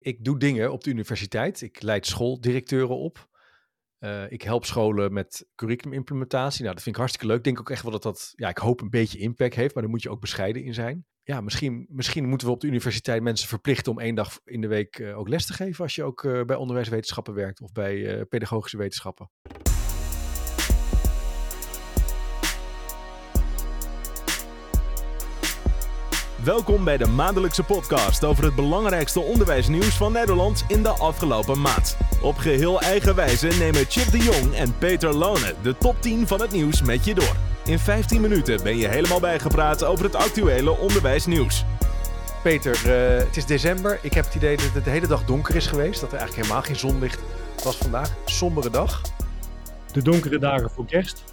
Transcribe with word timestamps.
ik 0.00 0.24
doe 0.24 0.38
dingen 0.38 0.72
op 0.72 0.84
de 0.84 0.90
universiteit. 0.90 1.60
Ik 1.60 1.82
leid 1.82 2.06
schooldirecteuren 2.06 2.96
op. 2.96 3.28
Uh, 3.98 4.30
ik 4.32 4.42
help 4.42 4.64
scholen 4.64 5.12
met 5.12 5.48
curriculumimplementatie. 5.54 6.62
Nou, 6.62 6.74
dat 6.74 6.82
vind 6.82 6.94
ik 6.94 7.00
hartstikke 7.00 7.26
leuk. 7.28 7.38
Ik 7.38 7.44
denk 7.44 7.60
ook 7.60 7.70
echt 7.70 7.82
wel 7.82 7.92
dat 7.92 8.02
dat, 8.02 8.32
ja, 8.36 8.48
ik 8.48 8.58
hoop 8.58 8.80
een 8.80 8.90
beetje 8.90 9.18
impact 9.18 9.54
heeft, 9.54 9.74
maar 9.74 9.82
daar 9.82 9.92
moet 9.92 10.02
je 10.02 10.10
ook 10.10 10.20
bescheiden 10.20 10.64
in 10.64 10.74
zijn. 10.74 11.06
Ja, 11.22 11.40
misschien, 11.40 11.86
misschien 11.90 12.28
moeten 12.28 12.46
we 12.46 12.52
op 12.52 12.60
de 12.60 12.66
universiteit 12.66 13.22
mensen 13.22 13.48
verplichten 13.48 13.92
om 13.92 13.98
één 13.98 14.14
dag 14.14 14.40
in 14.44 14.60
de 14.60 14.68
week 14.68 14.98
uh, 14.98 15.18
ook 15.18 15.28
les 15.28 15.46
te 15.46 15.52
geven 15.52 15.84
als 15.84 15.94
je 15.94 16.02
ook 16.02 16.22
uh, 16.22 16.44
bij 16.44 16.56
onderwijswetenschappen 16.56 17.34
werkt 17.34 17.60
of 17.60 17.72
bij 17.72 18.24
pedagogische 18.24 18.76
wetenschappen. 18.76 19.30
Welkom 26.44 26.84
bij 26.84 26.96
de 26.96 27.06
maandelijkse 27.06 27.62
podcast 27.62 28.24
over 28.24 28.44
het 28.44 28.54
belangrijkste 28.54 29.20
onderwijsnieuws 29.20 29.96
van 29.96 30.12
Nederland 30.12 30.64
in 30.68 30.82
de 30.82 30.88
afgelopen 30.88 31.60
maand. 31.60 31.96
Op 32.22 32.36
geheel 32.36 32.80
eigen 32.80 33.14
wijze 33.14 33.46
nemen 33.46 33.84
Chip 33.88 34.10
de 34.10 34.18
Jong 34.18 34.54
en 34.54 34.78
Peter 34.78 35.14
Lone 35.14 35.54
de 35.62 35.76
top 35.76 36.02
10 36.02 36.26
van 36.26 36.40
het 36.40 36.50
nieuws 36.50 36.82
met 36.82 37.04
je 37.04 37.14
door. 37.14 37.36
In 37.64 37.78
15 37.78 38.20
minuten 38.20 38.62
ben 38.62 38.76
je 38.76 38.88
helemaal 38.88 39.20
bijgepraat 39.20 39.84
over 39.84 40.04
het 40.04 40.14
actuele 40.14 40.70
onderwijsnieuws. 40.70 41.64
Peter, 42.42 42.76
uh, 42.86 43.26
het 43.26 43.36
is 43.36 43.46
december. 43.46 43.98
Ik 44.02 44.12
heb 44.12 44.24
het 44.24 44.34
idee 44.34 44.56
dat 44.56 44.74
het 44.74 44.84
de 44.84 44.90
hele 44.90 45.06
dag 45.06 45.24
donker 45.24 45.56
is 45.56 45.66
geweest. 45.66 46.00
Dat 46.00 46.12
er 46.12 46.18
eigenlijk 46.18 46.46
helemaal 46.46 46.66
geen 46.66 46.90
zonlicht 46.90 47.20
was 47.64 47.76
vandaag. 47.76 48.14
Sombere 48.24 48.70
dag. 48.70 49.02
De 49.92 50.02
donkere 50.02 50.38
dagen 50.38 50.70
voor 50.70 50.86
kerst. 50.86 51.24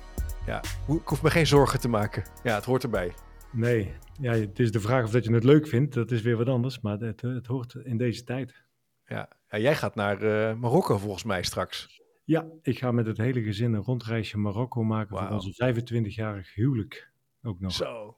Ja, 0.45 0.61
ik 0.87 1.07
hoef 1.07 1.21
me 1.21 1.29
geen 1.29 1.47
zorgen 1.47 1.79
te 1.79 1.89
maken. 1.89 2.23
Ja, 2.43 2.55
het 2.55 2.65
hoort 2.65 2.83
erbij. 2.83 3.13
Nee, 3.51 3.93
ja, 4.19 4.33
het 4.33 4.59
is 4.59 4.71
de 4.71 4.79
vraag 4.79 5.03
of 5.03 5.11
dat 5.11 5.23
je 5.23 5.33
het 5.33 5.43
leuk 5.43 5.67
vindt. 5.67 5.93
Dat 5.93 6.11
is 6.11 6.21
weer 6.21 6.37
wat 6.37 6.47
anders, 6.47 6.81
maar 6.81 6.99
het, 6.99 7.21
het 7.21 7.47
hoort 7.47 7.73
in 7.73 7.97
deze 7.97 8.23
tijd. 8.23 8.63
Ja, 9.05 9.29
ja 9.49 9.57
jij 9.57 9.75
gaat 9.75 9.95
naar 9.95 10.23
uh, 10.23 10.53
Marokko 10.59 10.97
volgens 10.97 11.23
mij 11.23 11.43
straks. 11.43 12.01
Ja, 12.23 12.45
ik 12.61 12.79
ga 12.79 12.91
met 12.91 13.05
het 13.05 13.17
hele 13.17 13.41
gezin 13.41 13.73
een 13.73 13.81
rondreisje 13.81 14.37
Marokko 14.37 14.83
maken 14.83 15.15
wow. 15.15 15.25
voor 15.25 15.35
onze 15.35 15.83
25-jarig 15.83 16.53
huwelijk. 16.53 17.11
Ook 17.43 17.59
nog. 17.59 17.71
Zo. 17.71 18.17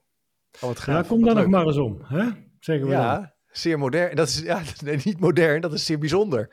Oh, 0.60 0.68
wat 0.68 0.78
gaaf. 0.78 1.02
Ja, 1.02 1.08
kom 1.08 1.24
daar 1.24 1.34
nog 1.34 1.46
maar 1.46 1.66
eens 1.66 1.76
om, 1.76 1.98
hè? 2.02 2.28
Zeggen 2.60 2.86
we 2.86 2.92
ja, 2.92 3.14
dan. 3.14 3.30
zeer 3.50 3.78
modern. 3.78 4.16
Dat 4.16 4.28
is 4.28 4.40
ja, 4.40 4.62
nee, 4.84 4.98
niet 5.04 5.20
modern, 5.20 5.60
dat 5.60 5.72
is 5.72 5.84
zeer 5.84 5.98
bijzonder. 5.98 6.50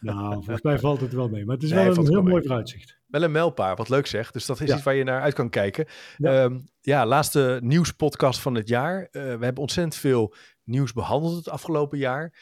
nou, 0.00 0.32
volgens 0.32 0.62
mij 0.62 0.78
valt 0.78 1.00
het 1.00 1.12
wel 1.12 1.28
mee. 1.28 1.44
Maar 1.44 1.54
het 1.54 1.64
is 1.64 1.70
nee, 1.70 1.84
wel 1.84 1.96
een 1.96 2.10
heel 2.10 2.22
mooi 2.22 2.42
vooruitzicht. 2.42 2.95
Wel 3.06 3.22
een 3.22 3.32
mijlpaal, 3.32 3.76
wat 3.76 3.88
leuk 3.88 4.06
zeg. 4.06 4.30
Dus 4.30 4.46
dat 4.46 4.60
is 4.60 4.70
iets 4.70 4.82
waar 4.82 4.94
je 4.94 5.04
naar 5.04 5.22
uit 5.22 5.34
kan 5.34 5.50
kijken. 5.50 5.86
Ja, 6.16 6.42
um, 6.42 6.68
ja 6.80 7.06
laatste 7.06 7.58
nieuwspodcast 7.62 8.40
van 8.40 8.54
het 8.54 8.68
jaar. 8.68 9.00
Uh, 9.00 9.08
we 9.10 9.44
hebben 9.44 9.56
ontzettend 9.56 9.94
veel 9.96 10.34
nieuws 10.62 10.92
behandeld 10.92 11.36
het 11.36 11.48
afgelopen 11.48 11.98
jaar. 11.98 12.34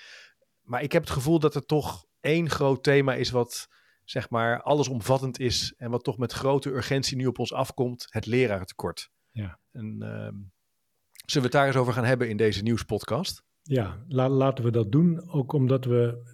Maar 0.63 0.83
ik 0.83 0.93
heb 0.93 1.03
het 1.03 1.13
gevoel 1.13 1.39
dat 1.39 1.55
er 1.55 1.67
toch 1.67 2.05
één 2.21 2.51
groot 2.51 2.83
thema 2.83 3.15
is 3.15 3.31
wat 3.31 3.69
zeg 4.05 4.31
maar 4.31 4.63
allesomvattend 4.63 5.41
is 5.41 5.75
en 5.77 5.91
wat 5.91 6.05
toch 6.05 6.19
met 6.19 6.33
grote 6.33 6.71
urgentie 6.71 7.17
nu 7.17 7.27
op 7.27 7.39
ons 7.39 7.53
afkomt, 7.53 8.07
het 8.09 8.27
lerarentekort. 8.27 9.11
Ja. 9.31 9.59
En, 9.73 9.97
uh, 10.03 10.07
zullen 10.07 10.39
we 11.27 11.41
het 11.41 11.53
daar 11.53 11.67
eens 11.67 11.77
over 11.77 11.93
gaan 11.93 12.05
hebben 12.05 12.29
in 12.29 12.37
deze 12.37 12.63
nieuwspodcast? 12.63 13.43
Ja, 13.63 14.05
la 14.09 14.29
laten 14.29 14.65
we 14.65 14.71
dat 14.71 14.93
doen. 14.93 15.31
Ook 15.31 15.53
omdat 15.53 15.85
we 15.85 16.34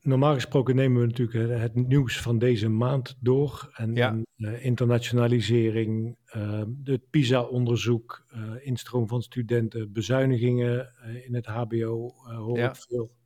normaal 0.00 0.34
gesproken 0.34 0.76
nemen 0.76 1.00
we 1.00 1.06
natuurlijk 1.06 1.60
het, 1.60 1.74
nieuws 1.74 2.20
van 2.20 2.38
deze 2.38 2.68
maand 2.68 3.16
door. 3.20 3.70
En, 3.74 3.94
ja. 3.94 4.18
uh, 4.36 4.64
internationalisering, 4.64 6.16
uh, 6.36 6.62
het 6.84 7.10
PISA-onderzoek, 7.10 8.26
uh, 8.34 8.66
instroom 8.66 9.08
van 9.08 9.22
studenten, 9.22 9.92
bezuinigingen 9.92 10.92
in 11.24 11.34
het 11.34 11.46
HBO 11.46 12.14
hoor 12.24 12.58
ja. 12.58 12.68
ik 12.68 12.76
veel. 12.76 13.16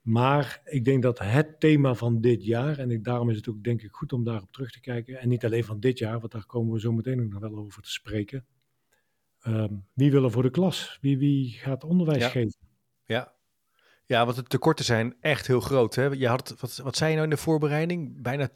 Maar 0.00 0.60
ik 0.64 0.84
denk 0.84 1.02
dat 1.02 1.18
het 1.18 1.60
thema 1.60 1.94
van 1.94 2.20
dit 2.20 2.44
jaar, 2.44 2.78
en 2.78 2.90
ik, 2.90 3.04
daarom 3.04 3.30
is 3.30 3.36
het 3.36 3.48
ook 3.48 3.62
denk 3.62 3.82
ik 3.82 3.92
goed 3.92 4.12
om 4.12 4.24
daarop 4.24 4.52
terug 4.52 4.70
te 4.70 4.80
kijken, 4.80 5.18
en 5.18 5.28
niet 5.28 5.44
alleen 5.44 5.64
van 5.64 5.80
dit 5.80 5.98
jaar, 5.98 6.20
want 6.20 6.32
daar 6.32 6.46
komen 6.46 6.72
we 6.72 6.80
zo 6.80 6.92
meteen 6.92 7.20
ook 7.20 7.30
nog 7.30 7.40
wel 7.40 7.56
over 7.56 7.82
te 7.82 7.90
spreken. 7.90 8.46
Ehm, 9.40 9.74
wie 9.94 10.10
wil 10.10 10.24
er 10.24 10.30
voor 10.30 10.42
de 10.42 10.50
klas? 10.50 10.98
Wie, 11.00 11.18
wie 11.18 11.50
gaat 11.50 11.84
onderwijs 11.84 12.22
ja. 12.22 12.28
geven? 12.28 12.58
Ja, 13.04 13.35
ja, 14.06 14.24
want 14.24 14.36
de 14.36 14.42
tekorten 14.42 14.84
zijn 14.84 15.16
echt 15.20 15.46
heel 15.46 15.60
groot. 15.60 15.94
Hè? 15.94 16.04
Je 16.04 16.28
had, 16.28 16.54
wat, 16.60 16.76
wat 16.76 16.96
zei 16.96 17.10
je 17.10 17.16
nou 17.16 17.28
in 17.28 17.34
de 17.34 17.42
voorbereiding? 17.42 18.22
Bijna 18.22 18.48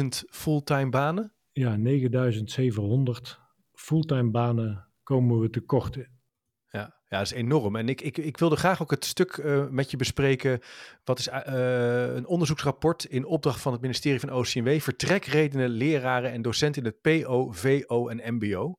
10.000 0.00 0.06
fulltime 0.30 0.88
banen? 0.88 1.32
Ja, 1.52 1.76
9.700 1.78 3.38
fulltime 3.72 4.30
banen 4.30 4.88
komen 5.02 5.40
we 5.40 5.50
tekort. 5.50 5.96
Ja, 5.96 7.00
ja, 7.08 7.18
dat 7.18 7.20
is 7.20 7.32
enorm. 7.32 7.76
En 7.76 7.88
ik, 7.88 8.00
ik, 8.00 8.16
ik 8.16 8.38
wilde 8.38 8.56
graag 8.56 8.82
ook 8.82 8.90
het 8.90 9.04
stuk 9.04 9.36
uh, 9.36 9.68
met 9.68 9.90
je 9.90 9.96
bespreken. 9.96 10.60
Wat 11.04 11.18
is 11.18 11.28
uh, 11.28 12.14
een 12.14 12.26
onderzoeksrapport 12.26 13.04
in 13.04 13.24
opdracht 13.24 13.60
van 13.60 13.72
het 13.72 13.80
ministerie 13.80 14.20
van 14.20 14.32
OCMW. 14.32 14.80
Vertrekredenen 14.80 15.68
leraren 15.68 16.32
en 16.32 16.42
docenten 16.42 16.82
in 16.82 16.88
het 16.88 17.00
PO, 17.00 17.50
VO 17.50 18.08
en 18.08 18.34
MBO. 18.34 18.78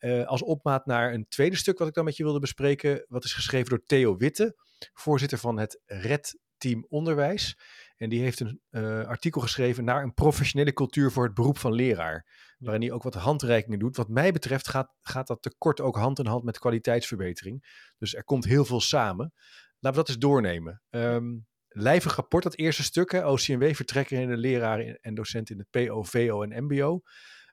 Uh, 0.00 0.26
als 0.26 0.42
opmaat 0.42 0.86
naar 0.86 1.12
een 1.12 1.26
tweede 1.28 1.56
stuk 1.56 1.78
wat 1.78 1.88
ik 1.88 1.94
dan 1.94 2.04
met 2.04 2.16
je 2.16 2.22
wilde 2.22 2.38
bespreken. 2.38 3.04
Wat 3.08 3.24
is 3.24 3.32
geschreven 3.32 3.68
door 3.68 3.84
Theo 3.84 4.16
Witte, 4.16 4.56
voorzitter 4.92 5.38
van 5.38 5.58
het 5.58 5.82
RED 5.86 6.38
Team 6.60 6.86
Onderwijs. 6.88 7.58
En 7.96 8.08
die 8.08 8.22
heeft 8.22 8.40
een 8.40 8.60
uh, 8.70 9.04
artikel 9.04 9.40
geschreven 9.40 9.84
naar 9.84 10.02
een 10.02 10.14
professionele 10.14 10.72
cultuur 10.72 11.10
voor 11.10 11.24
het 11.24 11.34
beroep 11.34 11.58
van 11.58 11.72
leraar. 11.72 12.26
Waarin 12.58 12.82
hij 12.82 12.92
ook 12.92 13.02
wat 13.02 13.14
handreikingen 13.14 13.78
doet. 13.78 13.96
Wat 13.96 14.08
mij 14.08 14.32
betreft 14.32 14.68
gaat, 14.68 14.94
gaat 15.00 15.26
dat 15.26 15.42
tekort 15.42 15.80
ook 15.80 15.96
hand 15.96 16.18
in 16.18 16.26
hand 16.26 16.44
met 16.44 16.58
kwaliteitsverbetering. 16.58 17.88
Dus 17.98 18.14
er 18.14 18.24
komt 18.24 18.44
heel 18.44 18.64
veel 18.64 18.80
samen. 18.80 19.32
Laten 19.78 20.00
we 20.00 20.06
dat 20.06 20.08
eens 20.08 20.18
doornemen. 20.18 20.82
Um, 20.90 21.46
lijvig 21.68 22.16
rapport, 22.16 22.42
dat 22.42 22.56
eerste 22.56 22.82
stuk. 22.82 23.10
Hè, 23.10 23.26
OCMW, 23.26 23.74
vertrekken 23.74 24.20
in 24.20 24.28
de 24.28 24.36
leraren 24.36 24.98
en 25.00 25.14
docenten 25.14 25.54
in 25.54 25.66
het 25.70 25.86
PO, 25.86 26.02
VO 26.02 26.42
en 26.42 26.64
MBO. 26.64 27.00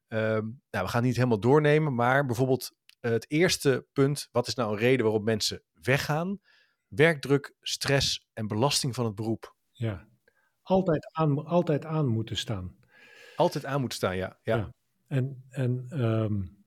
Um, 0.07 0.61
nou, 0.69 0.85
we 0.85 0.91
gaan 0.91 0.99
het 0.99 1.03
niet 1.03 1.15
helemaal 1.15 1.39
doornemen, 1.39 1.95
maar 1.95 2.25
bijvoorbeeld 2.25 2.71
uh, 3.01 3.11
het 3.11 3.31
eerste 3.31 3.87
punt, 3.93 4.27
wat 4.31 4.47
is 4.47 4.55
nou 4.55 4.71
een 4.71 4.77
reden 4.77 5.03
waarop 5.03 5.23
mensen 5.23 5.63
weggaan? 5.73 6.39
Werkdruk, 6.87 7.55
stress 7.61 8.27
en 8.33 8.47
belasting 8.47 8.95
van 8.95 9.05
het 9.05 9.15
beroep. 9.15 9.55
Ja, 9.71 10.07
altijd 10.61 11.09
aan, 11.11 11.45
altijd 11.45 11.85
aan 11.85 12.07
moeten 12.07 12.37
staan. 12.37 12.75
Altijd 13.35 13.65
aan 13.65 13.79
moeten 13.79 13.97
staan, 13.97 14.15
ja. 14.15 14.39
ja. 14.43 14.55
ja. 14.55 14.73
En, 15.07 15.43
en 15.49 16.03
um, 16.05 16.57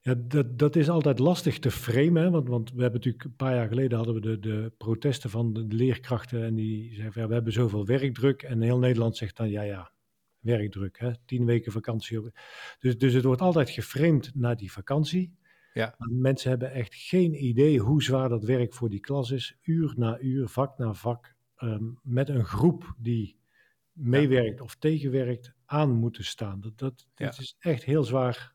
ja, 0.00 0.14
dat, 0.18 0.58
dat 0.58 0.76
is 0.76 0.88
altijd 0.88 1.18
lastig 1.18 1.58
te 1.58 1.70
framen, 1.70 2.22
hè? 2.22 2.30
Want, 2.30 2.48
want 2.48 2.72
we 2.72 2.82
hebben 2.82 3.00
natuurlijk 3.00 3.24
een 3.24 3.36
paar 3.36 3.54
jaar 3.54 3.68
geleden 3.68 3.96
hadden 3.96 4.14
we 4.14 4.20
de, 4.20 4.38
de 4.38 4.72
protesten 4.78 5.30
van 5.30 5.52
de 5.52 5.64
leerkrachten 5.68 6.44
en 6.44 6.54
die 6.54 6.94
zeiden 6.94 7.22
ja, 7.22 7.28
we 7.28 7.34
hebben 7.34 7.52
zoveel 7.52 7.86
werkdruk 7.86 8.42
en 8.42 8.60
heel 8.60 8.78
Nederland 8.78 9.16
zegt 9.16 9.36
dan 9.36 9.50
ja, 9.50 9.62
ja, 9.62 9.92
werkdruk. 10.38 10.98
Hè? 10.98 11.10
Tien 11.24 11.44
weken 11.44 11.72
vakantie. 11.72 12.32
Dus, 12.78 12.98
dus 12.98 13.12
het 13.12 13.24
wordt 13.24 13.40
altijd 13.40 13.70
geframed 13.70 14.30
naar 14.34 14.56
die 14.56 14.72
vakantie. 14.72 15.38
Ja. 15.80 15.94
Maar 15.98 16.08
mensen 16.10 16.50
hebben 16.50 16.72
echt 16.72 16.94
geen 16.94 17.44
idee 17.44 17.78
hoe 17.78 18.02
zwaar 18.02 18.28
dat 18.28 18.44
werk 18.44 18.74
voor 18.74 18.90
die 18.90 19.00
klas 19.00 19.30
is. 19.30 19.56
Uur 19.62 19.92
na 19.96 20.18
uur, 20.20 20.48
vak 20.48 20.78
na 20.78 20.94
vak. 20.94 21.34
Um, 21.58 21.98
met 22.02 22.28
een 22.28 22.44
groep 22.44 22.94
die 22.98 23.38
meewerkt 23.92 24.58
ja. 24.58 24.64
of 24.64 24.76
tegenwerkt 24.76 25.52
aan 25.66 25.90
moeten 25.90 26.24
staan. 26.24 26.60
Dat, 26.60 26.78
dat, 26.78 27.06
dat 27.14 27.36
ja. 27.36 27.42
is 27.42 27.56
echt 27.58 27.84
heel 27.84 28.04
zwaar 28.04 28.52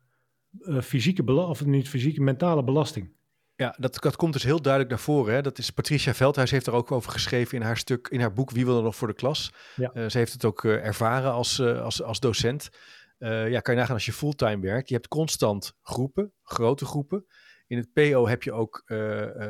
uh, 0.60 0.82
fysieke 0.82 1.24
belasting, 1.24 1.60
of 1.60 1.66
niet 1.66 1.90
fysieke, 1.90 2.22
mentale 2.22 2.64
belasting. 2.64 3.14
Ja, 3.56 3.76
dat, 3.80 3.98
dat 4.02 4.16
komt 4.16 4.34
dus 4.34 4.44
heel 4.44 4.62
duidelijk 4.62 4.92
naar 4.94 5.04
voren. 5.04 5.34
Hè? 5.34 5.42
Dat 5.42 5.58
is 5.58 5.70
Patricia 5.70 6.14
Veldhuis 6.14 6.52
heeft 6.52 6.68
er 6.68 6.74
ook 6.74 6.92
over 6.92 7.12
geschreven 7.12 7.58
in 7.58 7.64
haar 7.64 7.78
stuk, 7.78 8.08
in 8.08 8.20
haar 8.20 8.34
boek 8.34 8.52
Wie 8.52 8.66
wil 8.66 8.78
er 8.78 8.84
nog 8.84 8.96
voor 8.96 9.08
de 9.08 9.14
klas. 9.14 9.54
Ja. 9.76 9.92
Uh, 9.94 10.10
ze 10.10 10.18
heeft 10.18 10.34
het 10.34 10.46
ook 10.46 10.64
uh, 10.64 10.86
ervaren 10.86 11.32
als, 11.32 11.62
als, 11.62 12.02
als 12.02 12.20
docent. 12.20 12.70
Ja, 13.18 13.60
kan 13.60 13.74
je 13.74 13.80
nagaan 13.80 13.96
als 13.96 14.06
je 14.06 14.14
fulltime 14.14 14.62
werkt. 14.62 14.90
Je 14.90 14.96
hebt 14.96 15.08
constant 15.08 15.74
groepen, 15.82 16.34
grote 16.44 16.86
groepen. 16.86 17.26
In 17.68 17.78
het 17.78 17.94
PO 17.94 18.28
heb 18.28 18.44
je 18.44 18.52
ook 18.52 18.84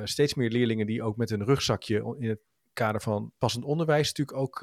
steeds 0.04 0.34
meer 0.34 0.50
leerlingen 0.50 0.86
die 0.86 1.04
ook 1.04 1.18
met 1.18 1.32
een 1.32 1.44
rugzakje 1.44 2.16
in 2.20 2.30
het 2.30 2.40
kader 2.74 3.02
van 3.02 3.32
passend 3.38 3.66
onderwijs 3.66 4.08
natuurlijk 4.08 4.38
ook 4.38 4.60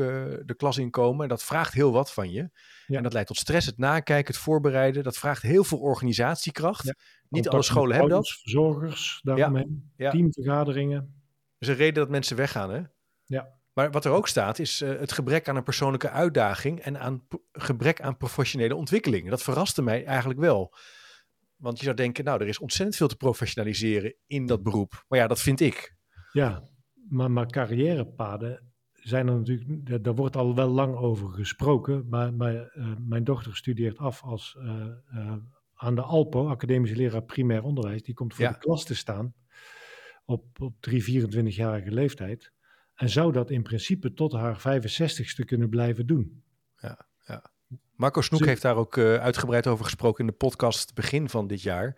de 0.47 0.55
klas 0.57 0.79
inkomen. 0.79 1.23
En 1.23 1.29
dat 1.29 1.43
vraagt 1.43 1.73
heel 1.73 1.93
wat 1.93 2.13
van 2.13 2.31
je. 2.31 2.51
Ja. 2.87 2.97
En 2.97 3.03
dat 3.03 3.13
leidt 3.13 3.29
tot 3.29 3.37
stress, 3.37 3.67
het 3.67 3.79
nakijken, 3.79 4.35
het 4.35 4.43
voorbereiden. 4.43 5.03
Dat 5.03 5.17
vraagt 5.17 5.43
heel 5.43 5.65
veel 5.65 5.79
organisatiekracht. 5.79 6.85
Ja. 6.85 6.95
Niet 7.29 7.49
alle 7.49 7.63
scholen 7.63 7.93
hebben 7.93 8.13
dat. 8.13 8.29
Verzorgers 8.29 9.21
daaromheen, 9.23 9.93
ja. 9.97 10.11
teamvergaderingen. 10.11 10.99
Dat 10.99 11.11
is 11.59 11.69
een 11.69 11.75
reden 11.75 11.95
dat 12.03 12.11
mensen 12.11 12.37
weggaan, 12.37 12.71
hè? 12.71 12.81
Ja. 13.25 13.61
Maar 13.73 13.91
wat 13.91 14.05
er 14.05 14.13
ook 14.13 14.29
staat 14.29 14.59
is 14.59 14.83
uh, 14.83 14.99
het 14.99 15.13
gebrek 15.13 15.49
aan 15.49 15.57
een 15.57 15.63
persoonlijke 15.63 16.11
uitdaging 16.11 16.81
en 16.81 17.01
aan 17.01 17.27
gebrek 17.53 18.01
aan 18.01 18.17
professionele 18.17 18.77
ontwikkeling. 18.77 19.29
Dat 19.31 19.43
verraste 19.43 19.83
mij 19.83 20.05
eigenlijk 20.05 20.41
wel. 20.41 20.75
Want 21.57 21.79
je 21.79 21.85
zou 21.85 21.97
denken, 21.97 22.25
nou, 22.25 22.41
er 22.41 22.49
is 22.49 22.59
ontzettend 22.59 22.97
veel 22.97 23.09
te 23.09 23.17
professionaliseren 23.17 24.15
in 24.27 24.47
dat 24.47 24.63
beroep. 24.63 25.05
Maar 25.09 25.19
ja, 25.19 25.27
dat 25.27 25.41
vind 25.41 25.61
ik. 25.61 25.95
Ja, 26.33 26.63
maar, 27.09 27.31
maar 27.31 27.47
carrièrepaden 27.47 28.73
zijn 28.93 29.29
er 29.29 29.35
natuurlijk, 29.37 30.05
daar 30.05 30.15
wordt 30.15 30.37
al 30.37 30.55
wel 30.55 30.69
lang 30.69 30.97
over 30.97 31.29
gesproken. 31.29 32.07
Maar, 32.09 32.35
maar 32.35 32.55
uh, 32.55 32.93
mijn 32.99 33.25
dochter 33.25 33.57
studeert 33.57 33.99
af 33.99 34.23
als 34.23 34.57
uh, 34.59 34.87
uh, 35.15 35.35
aan 35.75 35.95
de 35.95 36.03
ALPO, 36.03 36.49
academische 36.49 36.97
leraar 36.97 37.23
primair 37.23 37.63
onderwijs. 37.63 38.03
Die 38.03 38.15
komt 38.15 38.35
voor 38.35 38.45
Ja. 38.45 38.51
de 38.53 38.59
klas 38.59 38.85
te 38.85 38.95
staan 38.95 39.35
op, 40.25 40.61
op 40.61 40.75
3, 40.81 41.23
24-jarige 41.27 41.91
leeftijd. 41.91 42.53
En 43.03 43.09
zou 43.09 43.33
dat 43.33 43.51
in 43.51 43.63
principe 43.63 44.13
tot 44.13 44.33
haar 44.33 44.59
65ste 44.59 45.45
kunnen 45.45 45.69
blijven 45.69 46.07
doen. 46.07 46.43
Ja, 46.77 47.07
ja. 47.27 47.51
Marco 47.97 48.21
Snoek 48.21 48.45
heeft 48.45 48.63
daar 48.63 48.77
ook 48.77 48.97
eh, 48.97 49.15
uitgebreid 49.15 49.67
over 49.67 49.85
gesproken 49.85 50.21
in 50.21 50.27
de 50.27 50.37
podcast 50.37 50.95
begin 50.95 51.29
van 51.29 51.47
dit 51.47 51.63
jaar. 51.63 51.97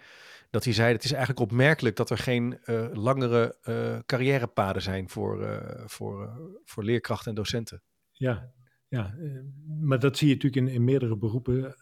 Dat 0.51 0.65
hij 0.65 0.73
zei, 0.73 0.93
het 0.93 1.05
is 1.05 1.11
eigenlijk 1.11 1.41
opmerkelijk 1.41 1.97
dat 1.97 2.11
er 2.11 2.19
geen 2.19 2.59
eh, 2.65 2.87
langere 2.93 3.56
eh, 3.62 3.99
carrièrepaden 4.06 4.83
zijn 4.83 5.09
voor, 5.09 5.62
voor, 5.87 6.41
voor 6.65 6.85
leerkrachten 6.85 7.29
en 7.29 7.35
docenten. 7.35 7.83
Ja, 8.11 8.53
ja 8.89 9.15
maar 9.81 9.99
dat 9.99 10.17
zie 10.17 10.29
je 10.29 10.35
natuurlijk 10.35 10.67
in, 10.67 10.75
in 10.75 10.85
meerdere 10.85 11.17
beroepen 11.17 11.77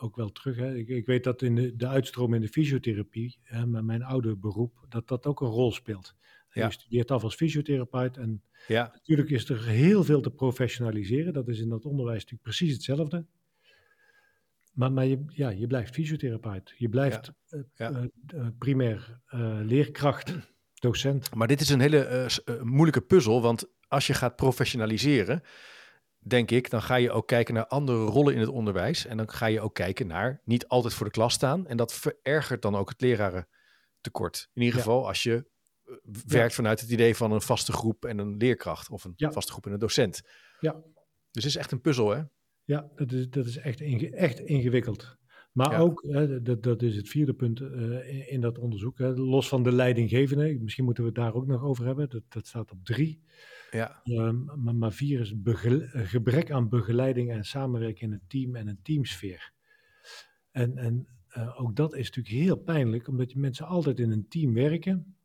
ook 0.00 0.16
wel 0.16 0.32
terug. 0.32 0.56
Hè. 0.56 0.74
Ik, 0.74 0.88
ik 0.88 1.06
weet 1.06 1.24
dat 1.24 1.42
in 1.42 1.54
de, 1.54 1.76
de 1.76 1.86
uitstroom 1.86 2.34
in 2.34 2.40
de 2.40 2.48
fysiotherapie, 2.48 3.38
hè, 3.42 3.66
mijn 3.66 4.02
oude 4.02 4.36
beroep, 4.36 4.86
dat 4.88 5.08
dat 5.08 5.26
ook 5.26 5.40
een 5.40 5.48
rol 5.48 5.72
speelt. 5.72 6.16
Ja. 6.58 6.66
Je 6.66 6.72
studeert 6.72 7.10
af 7.10 7.22
als 7.22 7.34
fysiotherapeut 7.34 8.16
en 8.16 8.42
Ja, 8.66 8.90
natuurlijk 8.92 9.30
is 9.30 9.48
er 9.48 9.66
heel 9.66 10.04
veel 10.04 10.20
te 10.20 10.30
professionaliseren. 10.30 11.32
Dat 11.32 11.48
is 11.48 11.60
in 11.60 11.68
dat 11.68 11.84
onderwijs 11.84 12.18
natuurlijk 12.18 12.42
precies 12.42 12.72
hetzelfde. 12.72 13.26
Maar, 14.78 14.92
maar 14.92 15.06
je, 15.06 15.24
ja, 15.26 15.48
je 15.48 15.66
blijft 15.66 15.94
fysiotherapeut. 15.94 16.74
Je 16.76 16.88
blijft 16.88 17.32
eh, 17.48 17.60
ja. 17.74 17.90
eh, 17.90 18.04
eh, 18.26 18.46
primair 18.58 19.20
leerkracht, 19.62 20.34
docent. 20.80 21.34
maar 21.34 21.48
dit 21.48 21.60
is 21.60 21.68
een 21.68 21.80
hele 21.80 22.30
moeilijke 22.62 23.00
puzzel, 23.00 23.42
want 23.42 23.66
als 23.88 24.06
je 24.06 24.14
gaat 24.14 24.36
professionaliseren, 24.36 25.42
denk 26.18 26.50
ik, 26.50 26.70
dan 26.70 26.82
ga 26.82 26.94
je 26.94 27.10
ook 27.10 27.26
kijken 27.26 27.54
naar 27.54 27.66
andere 27.66 28.04
rollen 28.04 28.34
in 28.34 28.40
het 28.40 28.48
onderwijs. 28.48 29.06
En 29.06 29.16
dan 29.16 29.30
ga 29.30 29.46
je 29.46 29.60
ook 29.60 29.74
kijken 29.74 30.06
naar 30.06 30.40
niet 30.44 30.68
altijd 30.68 30.94
voor 30.94 31.06
de 31.06 31.12
klas 31.12 31.34
staan. 31.34 31.66
En 31.66 31.76
dat 31.76 31.92
verergert 31.92 32.62
dan 32.62 32.76
ook 32.76 32.88
het 32.88 33.00
lerarentekort. 33.00 34.50
In 34.54 34.62
ieder 34.62 34.78
geval 34.78 35.06
als 35.06 35.22
je 35.22 35.46
werkt 36.26 36.54
vanuit 36.54 36.80
het 36.80 36.90
idee 36.90 37.14
van 37.14 37.32
een 37.32 37.40
vaste 37.40 37.72
groep 37.72 38.04
en 38.04 38.18
een 38.18 38.36
leerkracht. 38.36 38.90
Of 38.90 39.04
een 39.04 39.14
vaste 39.16 39.52
groep 39.52 39.66
en 39.66 39.72
een 39.72 39.78
docent. 39.78 40.22
Ja. 40.60 40.72
Dus 41.30 41.44
het 41.44 41.44
is 41.44 41.56
echt 41.56 41.72
een 41.72 41.80
puzzel, 41.80 42.10
hè? 42.10 42.22
Ja, 42.64 42.88
dat 42.94 43.12
is, 43.12 43.28
dat 43.30 43.46
is 43.46 43.56
echt, 43.56 43.80
inge- 43.80 44.10
echt 44.10 44.40
ingewikkeld. 44.40 45.16
Maar 45.52 45.70
Ja. 45.70 45.78
ook, 45.78 46.04
hè, 46.08 46.42
dat, 46.42 46.62
dat 46.62 46.82
is 46.82 46.96
het 46.96 47.08
vierde 47.08 47.34
punt 47.34 47.60
eh, 47.60 48.08
in, 48.08 48.30
in 48.30 48.40
dat 48.40 48.58
onderzoek, 48.58 48.98
hè, 48.98 49.12
los 49.14 49.48
van 49.48 49.62
de 49.62 49.72
leidinggevende, 49.72 50.58
misschien 50.60 50.84
moeten 50.84 51.02
we 51.02 51.08
het 51.08 51.18
daar 51.18 51.34
ook 51.34 51.46
nog 51.46 51.62
over 51.62 51.86
hebben, 51.86 52.08
dat, 52.08 52.22
dat 52.28 52.46
staat 52.46 52.70
op 52.72 52.84
drie. 52.84 53.22
Ja, 53.70 54.00
Ehm, 54.04 54.44
maar, 54.62 54.74
maar 54.74 54.92
vier 54.92 55.20
is 55.20 55.34
gebrek 55.92 56.50
aan 56.50 56.68
begeleiding 56.68 57.30
en 57.30 57.44
samenwerking 57.44 58.12
in 58.12 58.18
het 58.18 58.28
team 58.28 58.56
en 58.56 58.68
een 58.68 58.80
teamsfeer. 58.82 59.52
En, 60.50 60.76
en 60.76 61.06
eh, 61.28 61.60
ook 61.60 61.76
dat 61.76 61.94
is 61.96 62.06
natuurlijk 62.10 62.44
heel 62.44 62.56
pijnlijk, 62.56 63.08
omdat 63.08 63.32
je 63.32 63.38
mensen 63.38 63.66
altijd 63.66 63.98
in 63.98 64.10
een 64.10 64.28
team 64.28 64.54
werken. 64.54 65.16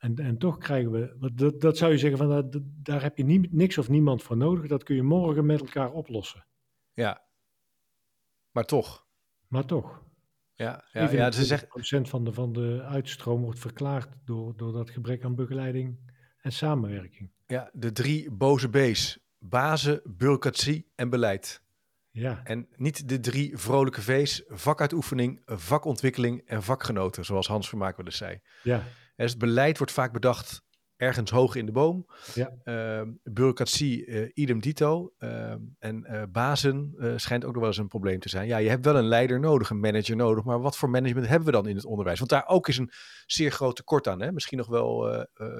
En, 0.00 0.16
en 0.16 0.38
toch 0.38 0.58
krijgen 0.58 0.90
we, 0.90 1.16
wat- 1.18 1.36
dat, 1.38 1.60
dat 1.60 1.76
zou 1.76 1.92
je 1.92 1.98
zeggen, 1.98 2.18
van, 2.18 2.28
dat- 2.28 2.62
daar 2.62 3.02
heb 3.02 3.16
je 3.16 3.24
nie- 3.24 3.48
niks 3.50 3.78
of 3.78 3.88
niemand 3.88 4.22
voor 4.22 4.36
nodig, 4.36 4.66
dat 4.68 4.82
kun 4.82 4.94
je 4.96 5.02
morgen 5.02 5.46
met 5.46 5.60
elkaar 5.60 5.90
oplossen. 5.92 6.46
ja. 6.94 7.28
Maar 8.50 8.64
toch. 8.64 9.06
Maar 9.48 9.64
toch. 9.64 10.02
Ja, 10.54 10.84
ja, 10.92 11.10
ja 11.10 11.30
ze 11.30 11.44
zegt, 11.44 11.64
27% 11.64 12.08
van 12.08 12.24
de, 12.24 12.32
van 12.32 12.52
de 12.52 12.82
uitstroom 12.82 13.42
wordt 13.42 13.58
verklaard 13.58 14.08
door, 14.24 14.56
door 14.56 14.72
dat 14.72 14.90
gebrek 14.90 15.24
aan 15.24 15.34
begeleiding 15.34 15.98
en 16.40 16.52
samenwerking. 16.52 17.30
ja, 17.46 17.70
de 17.72 17.92
drie 17.92 18.30
boze 18.30 18.68
B's. 18.68 19.18
Bazen, 19.38 20.00
bureaucratie 20.04 20.90
en 20.94 21.10
beleid. 21.10 21.62
Ja, 22.10 22.40
En 22.44 22.68
niet 22.76 23.08
de 23.08 23.20
drie 23.20 23.56
vrolijke 23.58 24.02
V's. 24.02 24.42
Vakuitoefening, 24.48 25.42
vakontwikkeling 25.46 26.42
en 26.46 26.62
vakgenoten, 26.62 27.24
zoals 27.24 27.46
Hans 27.46 27.68
Vermaak 27.68 27.96
wel 27.96 28.06
eens 28.06 28.16
zei. 28.16 28.40
ja, 28.62 28.82
dus 29.22 29.30
het 29.30 29.40
beleid 29.40 29.76
wordt 29.78 29.92
vaak 29.92 30.12
bedacht 30.12 30.62
ergens 30.96 31.30
hoog 31.30 31.54
in 31.54 31.66
de 31.66 31.72
boom. 31.72 32.06
Ja. 32.34 32.52
Ehm, 32.64 33.10
bureaucratie, 33.22 34.04
eh, 34.06 34.30
idem 34.34 34.60
dito. 34.60 35.12
Ehm, 35.18 35.58
en 35.78 36.04
eh, 36.04 36.22
bazen 36.28 36.94
eh, 36.98 37.12
schijnt 37.16 37.44
ook 37.44 37.50
nog 37.52 37.60
wel 37.60 37.68
eens 37.68 37.78
een 37.78 37.88
probleem 37.88 38.20
te 38.20 38.28
zijn. 38.28 38.46
Ja, 38.46 38.56
je 38.56 38.68
hebt 38.68 38.84
wel 38.84 38.96
een 38.96 39.04
leider 39.08 39.40
nodig, 39.40 39.70
een 39.70 39.80
manager 39.80 40.16
nodig. 40.16 40.44
Maar 40.44 40.60
wat 40.60 40.76
voor 40.76 40.90
management 40.90 41.26
hebben 41.26 41.46
we 41.46 41.52
dan 41.52 41.66
in 41.66 41.76
het 41.76 41.84
onderwijs? 41.84 42.18
Want 42.18 42.30
daar 42.30 42.46
ook 42.46 42.68
is 42.68 42.78
een 42.78 42.90
zeer 43.26 43.50
groot 43.50 43.76
tekort 43.76 44.06
aan. 44.06 44.20
Hè? 44.20 44.32
Misschien 44.32 44.58
nog 44.58 44.66
wel, 44.66 45.02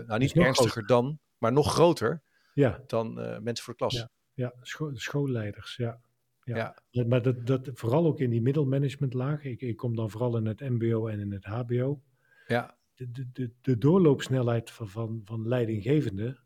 nou 0.06 0.18
niet 0.18 0.32
ernstiger 0.32 0.86
dan, 0.86 1.18
maar 1.38 1.52
nog 1.52 1.72
groter 1.72 2.22
ja, 2.54 2.82
dan 2.86 3.14
mensen 3.42 3.64
voor 3.64 3.72
de 3.72 3.78
klas. 3.78 3.94
Ja. 3.94 4.10
ja 4.34 4.54
scho- 4.60 4.94
schoolleiders, 4.94 5.76
ja. 5.76 6.00
Ja. 6.44 6.56
Ja. 6.56 6.82
Ja, 6.90 7.06
Maar 7.06 7.22
dat, 7.22 7.46
dat, 7.46 7.70
vooral 7.74 8.06
ook 8.06 8.18
in 8.18 8.30
die 8.30 8.42
middelmanagementlaag. 8.42 9.44
Ik, 9.44 9.60
ik 9.60 9.76
kom 9.76 9.96
dan 9.96 10.10
vooral 10.10 10.36
in 10.36 10.46
het 10.46 10.60
MBO 10.60 11.06
en 11.06 11.20
in 11.20 11.32
het 11.32 11.44
HBO. 11.44 12.00
ja. 12.46 12.78
De, 13.08 13.32
de, 13.32 13.50
de, 13.60 13.78
doorloopsnelheid 13.78 14.70
van, 14.70 14.88
van, 14.88 15.22
van 15.24 15.48
leidinggevenden 15.48 16.38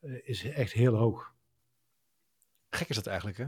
eh, 0.00 0.12
is 0.22 0.44
echt 0.44 0.72
heel 0.72 0.94
hoog. 0.94 1.32
Gek 2.70 2.88
is 2.88 2.96
dat 2.96 3.06
eigenlijk, 3.06 3.38
hè? 3.38 3.46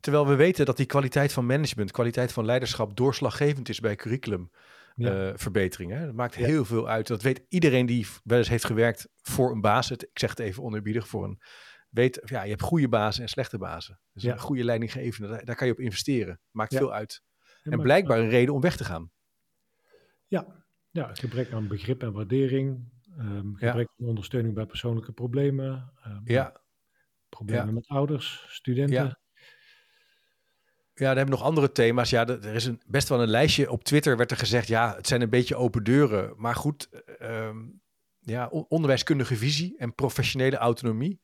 Terwijl 0.00 0.26
we 0.26 0.34
weten 0.34 0.66
dat 0.66 0.76
die 0.76 0.86
kwaliteit 0.86 1.32
van 1.32 1.46
management, 1.46 1.90
kwaliteit 1.90 2.32
van 2.32 2.44
leiderschap 2.44 2.96
doorslaggevend 2.96 3.68
is 3.68 3.80
bij 3.80 3.96
curriculumverbeteringen. 3.96 5.32
Ja. 5.32 5.38
verbeteringen. 5.38 6.06
Dat 6.06 6.14
maakt 6.14 6.34
Ja. 6.34 6.46
heel 6.46 6.64
veel 6.64 6.88
uit. 6.88 7.06
Dat 7.06 7.22
weet 7.22 7.42
iedereen 7.48 7.86
die 7.86 8.06
wel 8.24 8.38
eens 8.38 8.48
heeft 8.48 8.64
gewerkt 8.64 9.08
voor 9.22 9.50
een 9.52 9.60
baas. 9.60 9.88
Het, 9.88 10.02
ik 10.02 10.18
zeg 10.18 10.30
het 10.30 10.38
even 10.38 10.62
onerbiedig 10.62 11.08
voor 11.08 11.24
een. 11.24 11.40
Weet, 11.88 12.20
ja, 12.24 12.42
je 12.42 12.50
hebt 12.50 12.62
goede 12.62 12.88
bazen 12.88 13.22
en 13.22 13.28
slechte 13.28 13.58
bazen. 13.58 14.00
Dus 14.12 14.22
Ja. 14.22 14.32
een 14.32 14.38
goede 14.38 14.64
leidinggevende, 14.64 15.28
daar, 15.28 15.44
daar 15.44 15.56
kan 15.56 15.66
je 15.66 15.72
op 15.72 15.80
investeren. 15.80 16.40
Maakt 16.50 16.76
veel 16.76 16.92
uit. 16.92 17.22
En 17.62 17.80
blijkbaar 17.80 18.18
een 18.18 18.28
reden 18.28 18.54
om 18.54 18.60
weg 18.60 18.76
te 18.76 18.84
gaan. 18.84 19.10
Ja, 20.26 20.64
ja 20.90 21.14
gebrek 21.14 21.52
aan 21.52 21.68
begrip 21.68 22.02
en 22.02 22.12
waardering. 22.12 22.96
ehm, 23.18 23.52
gebrek 23.54 23.88
aan 24.00 24.06
ondersteuning 24.06 24.54
bij 24.54 24.66
persoonlijke 24.66 25.12
problemen. 25.12 25.92
ehm, 26.02 26.20
Ja, 26.24 26.60
Problemen 27.28 27.66
ja. 27.66 27.72
met 27.72 27.88
ouders, 27.88 28.46
studenten. 28.48 28.94
Ja. 28.94 29.18
Ja, 30.94 31.06
dan 31.06 31.16
hebben 31.16 31.24
we 31.24 31.30
nog 31.40 31.42
andere 31.42 31.72
thema's. 31.72 32.10
Ja, 32.10 32.26
er 32.26 32.54
is 32.54 32.64
een, 32.64 32.80
best 32.86 33.08
wel 33.08 33.22
een 33.22 33.28
lijstje. 33.28 33.70
Op 33.70 33.84
Twitter 33.84 34.16
werd 34.16 34.30
er 34.30 34.36
gezegd, 34.36 34.68
ja, 34.68 34.94
het 34.96 35.06
zijn 35.06 35.20
een 35.20 35.30
beetje 35.30 35.56
open 35.56 35.84
deuren. 35.84 36.34
Maar 36.36 36.54
goed, 36.54 36.88
eh, 36.90 37.46
ehm, 37.46 37.66
ja, 38.18 38.46
on- 38.46 38.66
onderwijskundige 38.68 39.36
visie 39.36 39.78
en 39.78 39.94
professionele 39.94 40.56
autonomie. 40.56 41.20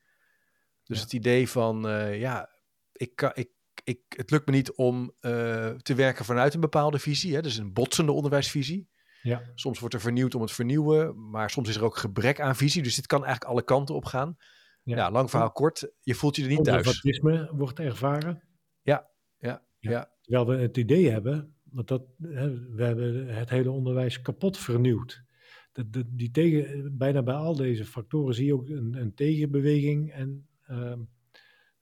Dus 0.85 0.97
Ja. 0.97 1.03
het 1.03 1.13
idee 1.13 1.49
van, 1.49 1.89
eh, 1.89 2.21
ja, 2.21 2.51
ik 2.93 3.17
kan, 3.17 3.31
ik, 3.35 3.49
ik, 3.85 3.99
het 4.09 4.31
lukt 4.31 4.47
me 4.47 4.53
niet 4.53 4.73
om 4.73 5.13
eh, 5.21 5.71
te 5.71 5.95
werken 5.95 6.25
vanuit 6.25 6.55
een 6.55 6.61
bepaalde 6.61 6.99
visie. 6.99 7.35
Hè? 7.35 7.43
Dus 7.43 7.57
een 7.57 7.73
botsende 7.73 8.13
onderwijsvisie. 8.13 8.89
Ja, 9.25 9.43
Soms 9.55 9.79
wordt 9.79 9.95
er 9.95 10.01
vernieuwd 10.01 10.35
om 10.35 10.41
het 10.41 10.53
vernieuwen, 10.53 11.31
maar 11.31 11.51
soms 11.51 11.69
is 11.69 11.77
er 11.77 11.85
ook 11.85 11.97
gebrek 11.97 12.41
aan 12.41 12.57
visie. 12.57 12.83
Dus 12.83 12.95
dit 12.95 13.07
kan 13.07 13.25
eigenlijk 13.25 13.51
alle 13.51 13.65
kanten 13.65 13.95
op 13.95 14.05
gaan. 14.05 14.37
Ja, 14.83 14.97
ja. 14.97 15.11
lang 15.11 15.31
verhaal 15.31 15.53
kort, 15.53 15.93
je 16.01 16.15
voelt 16.15 16.37
je 16.37 16.43
er 16.43 16.49
niet 16.49 16.65
thuis. 16.65 16.85
Conservatisme 16.85 17.51
wordt 17.57 17.79
ervaren. 17.79 18.43
Ja, 18.83 19.09
ja, 19.39 19.63
Ja. 19.79 19.91
ja. 19.91 20.13
Terwijl 20.21 20.47
we 20.47 20.57
het 20.57 20.77
idee 20.77 21.11
hebben, 21.11 21.55
want 21.63 21.89
dat, 21.89 22.03
we 22.19 22.83
hebben 22.83 23.35
het 23.35 23.51
hele 23.51 23.71
onderwijs 23.71 24.23
kapot 24.23 24.59
vernieuwd. 24.59 25.25
Dat, 25.73 25.93
dat, 25.93 26.05
die 26.09 26.31
tegen, 26.31 26.97
bijna 26.99 27.23
bij 27.23 27.35
al 27.35 27.57
deze 27.57 27.85
factoren 27.85 28.35
zie 28.35 28.47
je 28.47 28.55
ook 28.55 28.69
een, 28.69 28.95
een 28.95 29.15
tegenbeweging. 29.15 30.13
En 30.13 30.49
ehm, 30.67 31.01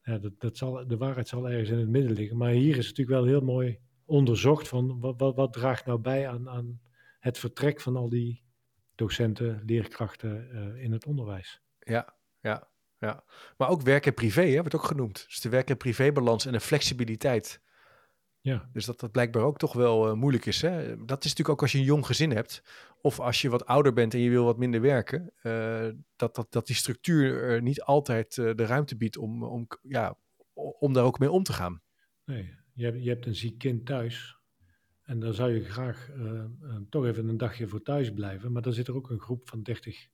ja, 0.02 0.18
dat, 0.18 0.32
dat 0.38 0.56
zal, 0.56 0.87
de 0.87 0.96
waarheid 0.96 1.28
zal 1.28 1.50
ergens 1.50 1.70
in 1.70 1.78
het 1.78 1.88
midden 1.88 2.12
liggen. 2.12 2.37
Maar 2.37 2.50
hier 2.50 2.76
is 2.76 2.87
het 2.87 2.96
natuurlijk 2.96 3.18
wel 3.18 3.26
heel 3.26 3.44
mooi 3.44 3.78
onderzocht 4.04 4.68
van 4.68 5.00
wat, 5.00 5.20
wat, 5.20 5.37
wat 5.37 5.52
draagt 5.52 5.87
nou 5.87 5.99
bij 5.99 6.28
aan, 6.28 6.49
aan 6.49 6.80
het 7.22 7.38
vertrek 7.38 7.80
van 7.80 7.96
al 7.96 8.08
die 8.08 8.42
docenten, 8.94 9.62
leerkrachten 9.66 10.50
eh, 10.50 10.82
in 10.84 10.92
het 10.92 11.06
onderwijs. 11.06 11.60
Ja, 11.78 12.16
ja, 12.40 12.68
ja. 12.98 13.24
Maar 13.56 13.68
ook 13.68 13.82
werk 13.82 14.06
en 14.06 14.14
privé 14.14 14.42
hè, 14.42 14.56
wordt 14.60 14.74
ook 14.74 14.84
genoemd. 14.84 15.24
Dus 15.26 15.40
de 15.40 15.48
werk- 15.48 15.70
en 15.70 15.76
privébalans 15.76 16.46
en 16.46 16.52
de 16.52 16.60
flexibiliteit. 16.60 17.60
Ja, 18.40 18.68
Dus 18.72 18.84
dat 18.84 19.00
dat 19.00 19.12
blijkbaar 19.12 19.42
ook 19.42 19.58
toch 19.58 19.72
wel 19.72 20.06
eh, 20.08 20.12
moeilijk 20.14 20.46
is. 20.46 20.62
Hè? 20.62 20.86
Dat 21.04 21.24
is 21.24 21.30
natuurlijk 21.30 21.48
ook 21.48 21.60
als 21.62 21.72
je 21.72 21.78
een 21.78 21.84
jong 21.84 22.06
gezin 22.06 22.30
hebt. 22.30 22.62
Of 23.00 23.20
als 23.20 23.42
je 23.42 23.48
wat 23.50 23.66
ouder 23.66 23.92
bent 23.92 24.14
en 24.14 24.20
je 24.20 24.30
wil 24.30 24.44
wat 24.44 24.58
minder 24.58 24.80
werken. 24.80 25.32
eh, 25.42 25.88
dat, 26.16 26.34
dat, 26.34 26.52
dat 26.52 26.66
die 26.66 26.76
structuur 26.76 27.42
er 27.42 27.62
niet 27.62 27.82
altijd 27.82 28.34
de 28.34 28.66
ruimte 28.66 28.96
biedt 28.96 29.16
om, 29.16 29.44
om, 29.44 29.66
ja, 29.82 30.16
om 30.54 30.92
daar 30.92 31.04
ook 31.04 31.18
mee 31.18 31.30
om 31.30 31.42
te 31.42 31.52
gaan. 31.52 31.82
Nee, 32.24 32.54
je 32.74 32.84
hebt, 32.84 33.02
je 33.02 33.08
hebt 33.08 33.26
een 33.26 33.34
ziek 33.34 33.58
kind 33.58 33.86
thuis. 33.86 34.36
En 35.02 35.21
dan 35.21 35.35
zou 35.35 35.52
je 35.52 35.64
graag 35.64 36.11
eh, 36.11 36.38
eh, 36.38 36.47
toch 36.90 37.04
even 37.04 37.28
een 37.28 37.37
dagje 37.37 37.68
voor 37.68 37.82
thuis 37.82 38.12
blijven. 38.12 38.52
Maar 38.52 38.62
dan 38.62 38.73
zit 38.73 38.88
er 38.88 38.94
ook 38.94 39.11
een 39.11 39.21
groep 39.21 39.49
van 39.49 39.62
30 39.62 40.06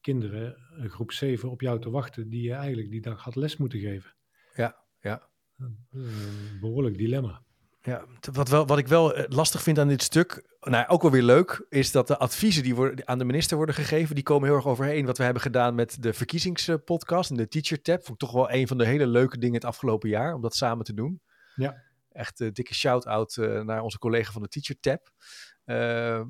kinderen, 0.00 0.56
een 0.76 0.90
groep 0.90 1.12
7, 1.12 1.50
op 1.50 1.60
jou 1.60 1.80
te 1.80 1.90
wachten. 1.90 2.28
die 2.28 2.42
je 2.42 2.52
eigenlijk 2.52 2.90
die 2.90 3.00
dag 3.00 3.22
had 3.22 3.36
les 3.36 3.56
moeten 3.56 3.78
geven. 3.78 4.14
Ja, 4.54 4.76
ja. 5.00 5.28
Een 5.56 6.58
behoorlijk 6.60 6.98
dilemma. 6.98 7.42
Ja, 7.84 8.04
wat, 8.32 8.48
wel, 8.48 8.66
wat 8.66 8.78
ik 8.78 8.88
wel 8.88 9.14
eh, 9.14 9.24
lastig 9.28 9.62
vind 9.62 9.78
aan 9.78 9.88
dit 9.88 10.02
stuk, 10.02 10.56
nou 10.60 10.86
ook 10.88 11.02
wel 11.02 11.10
weer 11.10 11.22
leuk, 11.22 11.66
is 11.68 11.92
dat 11.92 12.06
de 12.06 12.18
adviezen 12.18 12.62
die 12.62 12.74
worden, 12.74 13.08
aan 13.08 13.18
de 13.18 13.24
minister 13.24 13.56
worden 13.56 13.74
gegeven, 13.74 14.14
die 14.14 14.24
komen 14.24 14.48
heel 14.48 14.56
erg 14.56 14.66
overheen 14.66 15.06
wat 15.06 15.18
we 15.18 15.24
hebben 15.24 15.42
gedaan 15.42 15.74
met 15.74 16.02
de 16.02 16.12
verkiezingspodcast 16.12 17.30
en 17.30 17.36
de 17.36 17.48
Teacher 17.48 17.82
Tab. 17.82 18.04
Vond 18.04 18.22
ik 18.22 18.28
toch 18.28 18.32
wel 18.32 18.50
een 18.50 18.68
van 18.68 18.78
de 18.78 18.86
hele 18.86 19.06
leuke 19.06 19.38
dingen 19.38 19.54
het 19.54 19.64
afgelopen 19.64 20.08
jaar, 20.08 20.34
om 20.34 20.40
dat 20.40 20.54
samen 20.54 20.84
te 20.84 20.94
doen. 20.94 21.20
Ja. 21.54 21.82
Echt 22.14 22.40
een 22.40 22.52
dikke 22.52 22.74
shout-out 22.74 23.36
eh, 23.36 23.60
naar 23.60 23.82
onze 23.82 23.98
collega 23.98 24.32
van 24.32 24.42
de 24.42 24.48
Teacher 24.48 24.80
Tab. 24.80 25.10
Eh, 25.64 25.76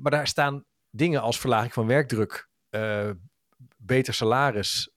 maar 0.01 0.11
daar 0.11 0.27
staan 0.27 0.65
dingen 0.89 1.21
als 1.21 1.39
verlaging 1.39 1.73
van 1.73 1.87
werkdruk, 1.87 2.49
eh, 2.69 3.09
beter 3.77 4.13
salaris, 4.13 4.89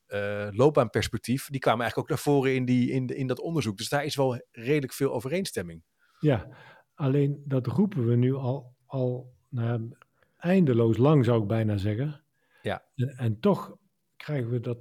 loopbaanperspectief, 0.51 1.47
die 1.49 1.59
kwamen 1.59 1.81
eigenlijk 1.81 2.11
ook 2.11 2.15
naar 2.15 2.33
voren 2.33 2.55
in, 2.55 2.65
die, 2.65 2.91
in, 2.91 3.07
in 3.07 3.27
dat 3.27 3.39
onderzoek. 3.39 3.77
Dus 3.77 3.89
daar 3.89 4.05
is 4.05 4.15
wel 4.15 4.47
redelijk 4.51 4.93
veel 4.93 5.13
overeenstemming. 5.13 5.83
Ja, 6.19 6.47
alleen 6.93 7.43
dat 7.45 7.67
roepen 7.67 8.07
we 8.07 8.15
nu 8.15 8.33
al, 8.33 8.75
al 8.85 9.33
nou, 9.49 9.95
eindeloos 10.37 10.97
lang, 10.97 11.25
zou 11.25 11.41
ik 11.41 11.47
bijna 11.47 11.77
zeggen. 11.77 12.23
Ja. 12.61 12.83
En, 12.95 13.09
en, 13.09 13.39
toch 13.39 13.77
krijgen 14.15 14.49
we 14.49 14.59
dat 14.59 14.77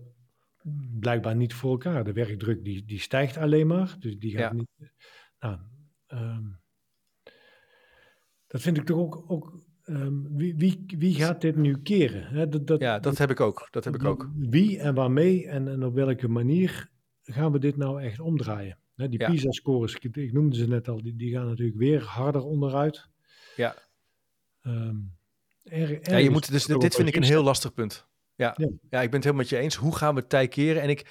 blijkbaar 1.01 1.37
niet 1.37 1.55
voor 1.55 1.71
elkaar. 1.71 2.05
De 2.05 2.13
werkdruk 2.13 2.65
die, 2.65 2.85
die 2.85 3.01
stijgt 3.01 3.37
alleen 3.37 3.67
maar. 3.67 3.97
Dus 3.99 4.19
die 4.19 4.37
gaat 4.37 4.53
niet. 4.53 4.69
Nou, 5.41 5.59
um, 6.13 6.61
dat 8.47 8.61
vind 8.61 8.77
ik 8.77 8.85
toch 8.85 8.99
ook. 8.99 9.25
ook 9.27 9.61
um, 9.85 10.37
wie, 10.37 10.57
wie, 10.57 10.85
wie 10.99 11.15
gaat 11.15 11.41
dit 11.41 11.57
nu 11.57 11.83
keren? 11.83 12.51
dat, 12.51 12.67
dat, 12.67 12.81
ja, 12.81 12.99
dat 12.99 13.19
heb 13.19 13.31
ik 13.31 13.41
ook. 13.41 13.69
Dat 13.71 13.85
heb 13.85 13.95
ik 13.95 14.05
ook. 14.05 14.31
Wie 14.37 14.79
en 14.79 14.95
waarmee 14.95 15.49
en, 15.49 15.69
en 15.69 15.85
op 15.85 15.95
welke 15.95 16.29
manier 16.29 16.91
gaan 17.23 17.53
we 17.53 17.59
dit 17.59 17.77
nou 17.77 18.03
echt 18.03 18.21
omdraaien? 18.21 18.79
die 18.95 19.25
PISA-scores, 19.25 19.95
ik, 19.95 20.33
noemde 20.33 20.57
ze 20.57 20.69
net 20.69 20.89
al, 20.89 21.03
die, 21.03 21.17
die 21.17 21.33
gaan 21.33 21.47
natuurlijk 21.47 21.79
weer 21.79 22.03
harder 22.03 22.45
onderuit. 22.45 23.09
Ja. 23.57 23.75
Um, 24.63 25.17
ja, 25.63 26.17
je 26.17 26.31
moet, 26.31 26.51
dus 26.51 26.65
dit 26.65 26.95
vind 26.95 27.09
ik 27.09 27.17
een 27.17 27.23
heel 27.23 27.43
lastig 27.43 27.75
punt. 27.75 28.07
Ja. 28.35 28.55
ja. 28.57 28.69
Ja. 28.91 29.01
ik 29.03 29.11
ben 29.11 29.21
het 29.21 29.25
helemaal 29.25 29.35
met 29.35 29.49
je 29.49 29.57
eens. 29.57 29.75
Hoe 29.75 29.97
gaan 29.97 30.15
we 30.15 30.27
tij 30.27 30.49
keren? 30.49 30.83
En 30.83 30.89
ik, 30.89 31.07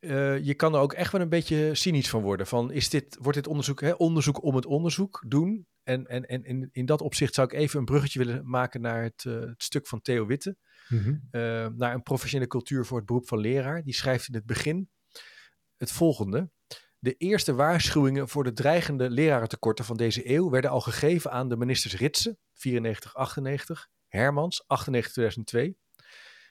uh, 0.00 0.44
je 0.44 0.54
kan 0.54 0.74
er 0.74 0.80
ook 0.80 0.92
echt 0.92 1.12
wel 1.12 1.20
een 1.20 1.28
beetje 1.28 1.74
cynisch 1.74 2.10
van 2.10 2.22
worden. 2.22 2.46
Van, 2.46 2.72
is 2.72 2.88
dit, 2.88 3.16
wordt 3.20 3.36
dit 3.36 3.46
onderzoek, 3.46 3.80
hè, 3.80 3.92
onderzoek 3.92 4.42
om 4.42 4.54
het 4.54 4.66
onderzoek 4.66 5.24
doen? 5.26 5.66
En, 5.82 6.06
en, 6.06 6.26
en 6.26 6.44
in, 6.44 6.68
in 6.72 6.86
dat 6.86 7.00
opzicht 7.00 7.34
zou 7.34 7.46
ik 7.46 7.52
even 7.52 7.78
een 7.78 7.84
bruggetje 7.84 8.18
willen 8.18 8.50
maken 8.50 8.80
naar 8.80 9.02
het, 9.02 9.24
uh, 9.24 9.40
het 9.40 9.62
stuk 9.62 9.86
van 9.86 10.00
Theo 10.00 10.26
Witte. 10.26 10.56
Mm 10.88 10.98
-hmm. 10.98 11.28
uh, 11.30 11.66
naar 11.66 11.94
een 11.94 12.02
professionele 12.02 12.50
cultuur 12.50 12.86
voor 12.86 12.96
het 12.96 13.06
beroep 13.06 13.28
van 13.28 13.38
leraar. 13.38 13.82
Die 13.82 13.94
schrijft 13.94 14.28
in 14.28 14.34
het 14.34 14.46
begin 14.46 14.90
het 15.76 15.92
volgende. 15.92 16.50
De 16.98 17.14
eerste 17.14 17.54
waarschuwingen 17.54 18.28
voor 18.28 18.44
de 18.44 18.52
dreigende 18.52 19.10
lerarentekorten 19.10 19.84
van 19.84 19.96
deze 19.96 20.30
eeuw 20.30 20.50
werden 20.50 20.70
al 20.70 20.80
gegeven 20.80 21.30
aan 21.30 21.48
de 21.48 21.56
ministers 21.56 21.96
Ritsen, 21.96 22.38
94-98, 22.54 23.88
Hermans, 24.08 24.64
98-2002. 25.56 25.70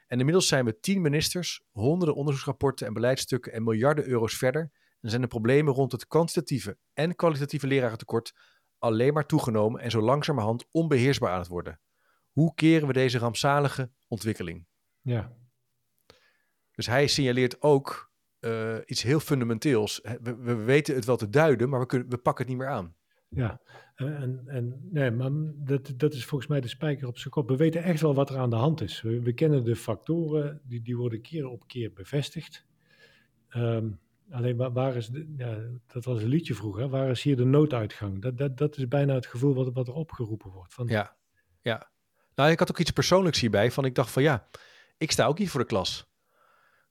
En 0.09 0.17
inmiddels 0.19 0.47
zijn 0.47 0.65
we 0.65 0.79
tien 0.79 1.01
ministers, 1.01 1.63
honderden 1.71 2.15
onderzoeksrapporten 2.15 2.87
en 2.87 2.93
beleidsstukken 2.93 3.53
en 3.53 3.63
miljarden 3.63 4.07
euro's 4.07 4.37
verder. 4.37 4.71
En 5.01 5.09
zijn 5.09 5.21
de 5.21 5.27
problemen 5.27 5.73
rond 5.73 5.91
het 5.91 6.07
kwantitatieve 6.07 6.77
en 6.93 7.15
kwalitatieve 7.15 7.67
lerarentekort 7.67 8.33
alleen 8.77 9.13
maar 9.13 9.25
toegenomen 9.25 9.81
en 9.81 9.91
zo 9.91 10.01
langzamerhand 10.01 10.65
onbeheersbaar 10.71 11.31
aan 11.31 11.39
het 11.39 11.47
worden. 11.47 11.79
Hoe 12.31 12.53
keren 12.53 12.87
we 12.87 12.93
deze 12.93 13.17
rampzalige 13.17 13.91
ontwikkeling? 14.07 14.67
Ja. 15.01 15.37
Dus 16.71 16.85
hij 16.85 17.07
signaleert 17.07 17.61
ook 17.61 18.11
uh, 18.39 18.77
iets 18.85 19.01
heel 19.01 19.19
fundamenteels. 19.19 19.99
We, 20.21 20.35
we, 20.35 20.53
weten 20.53 20.95
het 20.95 21.05
wel 21.05 21.17
te 21.17 21.29
duiden, 21.29 21.69
maar 21.69 21.79
we, 21.79 21.85
kunnen, 21.85 22.09
we 22.09 22.17
pakken 22.17 22.45
het 22.45 22.53
niet 22.53 22.63
meer 22.63 22.73
aan. 22.73 22.95
Ja, 23.29 23.61
en, 23.95 24.43
en 24.45 24.87
nee, 24.91 25.11
maar 25.11 25.31
dat, 25.55 25.93
dat 25.97 26.13
is 26.13 26.25
volgens 26.25 26.49
mij 26.49 26.61
de 26.61 26.67
spijker 26.67 27.07
op 27.07 27.17
zijn 27.17 27.33
kop. 27.33 27.47
We 27.47 27.55
weten 27.55 27.83
echt 27.83 28.01
wel 28.01 28.13
wat 28.13 28.29
er 28.29 28.37
aan 28.37 28.49
de 28.49 28.55
hand 28.55 28.81
is. 28.81 29.01
We, 29.01 29.33
kennen 29.33 29.63
de 29.63 29.75
factoren, 29.75 30.61
die, 30.63 30.81
die 30.81 30.97
worden 30.97 31.21
keer 31.21 31.47
op 31.47 31.67
keer 31.67 31.93
bevestigd. 31.93 32.65
Um, 33.55 33.99
alleen 34.31 34.73
waar, 34.73 34.95
is, 34.95 35.09
ja, 35.37 35.57
dat 35.87 36.05
was 36.05 36.21
een 36.21 36.27
liedje 36.27 36.53
vroeger, 36.53 36.89
waar 36.89 37.09
is 37.09 37.23
hier 37.23 37.37
de 37.37 37.45
nooduitgang? 37.45 38.21
Dat, 38.21 38.37
dat, 38.37 38.57
dat 38.57 38.77
is 38.77 38.87
bijna 38.87 39.13
het 39.13 39.25
gevoel 39.25 39.53
wat, 39.53 39.73
wat 39.73 39.87
er 39.87 39.93
opgeroepen 39.93 40.51
wordt. 40.51 40.73
Van, 40.73 40.87
ja, 40.87 41.15
ja. 41.61 41.91
Nou, 42.35 42.51
ik 42.51 42.59
had 42.59 42.69
ook 42.69 42.79
iets 42.79 42.91
persoonlijks 42.91 43.39
hierbij, 43.39 43.71
van 43.71 43.85
ik 43.85 43.95
dacht 43.95 44.11
van 44.11 44.23
ja, 44.23 44.47
ik 44.97 45.11
sta 45.11 45.25
ook 45.25 45.39
niet 45.39 45.49
voor 45.49 45.59
de 45.59 45.65
klas. 45.65 46.07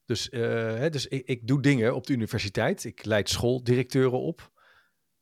Dus, 0.05 0.31
uh, 0.31 0.41
hè, 0.75 0.91
dus 0.91 1.07
ik, 1.07 1.27
ik, 1.27 1.47
doe 1.47 1.63
dingen 1.63 1.95
op 1.95 2.07
de 2.07 2.13
universiteit. 2.13 2.85
Ik 2.85 3.05
leid 3.05 3.29
schooldirecteuren 3.29 4.21
op. 4.21 4.51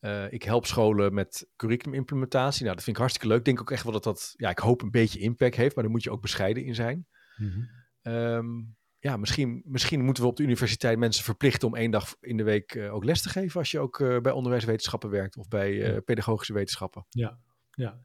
Uh, 0.06 0.32
ik 0.32 0.42
help 0.42 0.66
scholen 0.66 1.14
met 1.14 1.48
curriculumimplementatie. 1.56 2.62
Nou, 2.62 2.75
dat 2.75 2.84
vind 2.84 2.96
ik 2.96 3.02
hartstikke 3.02 3.28
leuk. 3.28 3.38
Ik 3.38 3.44
denk 3.44 3.60
ook 3.60 3.70
echt 3.70 3.82
wel 3.82 3.92
dat 3.92 4.04
dat, 4.04 4.34
ja, 4.36 4.50
ik 4.50 4.58
hoop 4.58 4.82
een 4.82 4.90
beetje 4.90 5.18
impact 5.18 5.56
heeft, 5.56 5.75
maar 5.75 5.84
daar 5.84 5.92
moet 5.92 6.02
je 6.02 6.10
ook 6.10 6.20
bescheiden 6.20 6.64
in 6.64 6.75
zijn. 6.75 7.06
Mm 7.36 7.50
-hmm. 7.50 8.12
um, 8.12 8.76
ja, 8.98 9.16
misschien, 9.16 9.62
misschien 9.64 10.04
moeten 10.04 10.22
we 10.22 10.28
op 10.28 10.36
de 10.36 10.42
universiteit 10.42 10.98
mensen 10.98 11.25
verplichten 11.25 11.68
om 11.68 11.75
één 11.75 11.90
dag 11.90 12.16
in 12.20 12.36
de 12.36 12.42
week 12.42 12.75
uh, 12.75 12.94
ook 12.94 13.04
les 13.04 13.22
te 13.22 13.28
geven 13.28 13.58
als 13.58 13.70
je 13.70 13.78
ook 13.78 13.98
uh, 13.98 14.20
bij 14.20 14.32
onderwijswetenschappen 14.32 15.10
werkt 15.10 15.36
of 15.36 15.48
bij 15.48 15.75
ja. 15.75 16.00
pedagogische 16.00 16.52
wetenschappen. 16.52 17.06
Ja, 17.08 17.38
ja. 17.70 18.04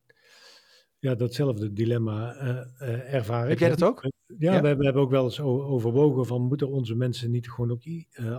Ja, 1.00 1.16
datzelfde 1.16 1.74
dilemma 1.74 2.36
ervaar 3.06 3.44
ik. 3.44 3.50
Heb 3.50 3.60
jij 3.60 3.70
dat 3.70 3.84
ook? 3.84 4.02
Ja, 4.38 4.54
ja? 4.54 4.62
We, 4.62 4.76
we, 4.76 4.84
hebben 4.84 5.02
ook 5.02 5.10
wel 5.10 5.24
eens 5.24 5.40
overwogen 5.40 6.26
van 6.26 6.42
moeten 6.42 6.70
onze 6.70 6.96
mensen 6.96 7.32
niet 7.32 7.50
gewoon 7.50 7.72
ook 7.72 7.84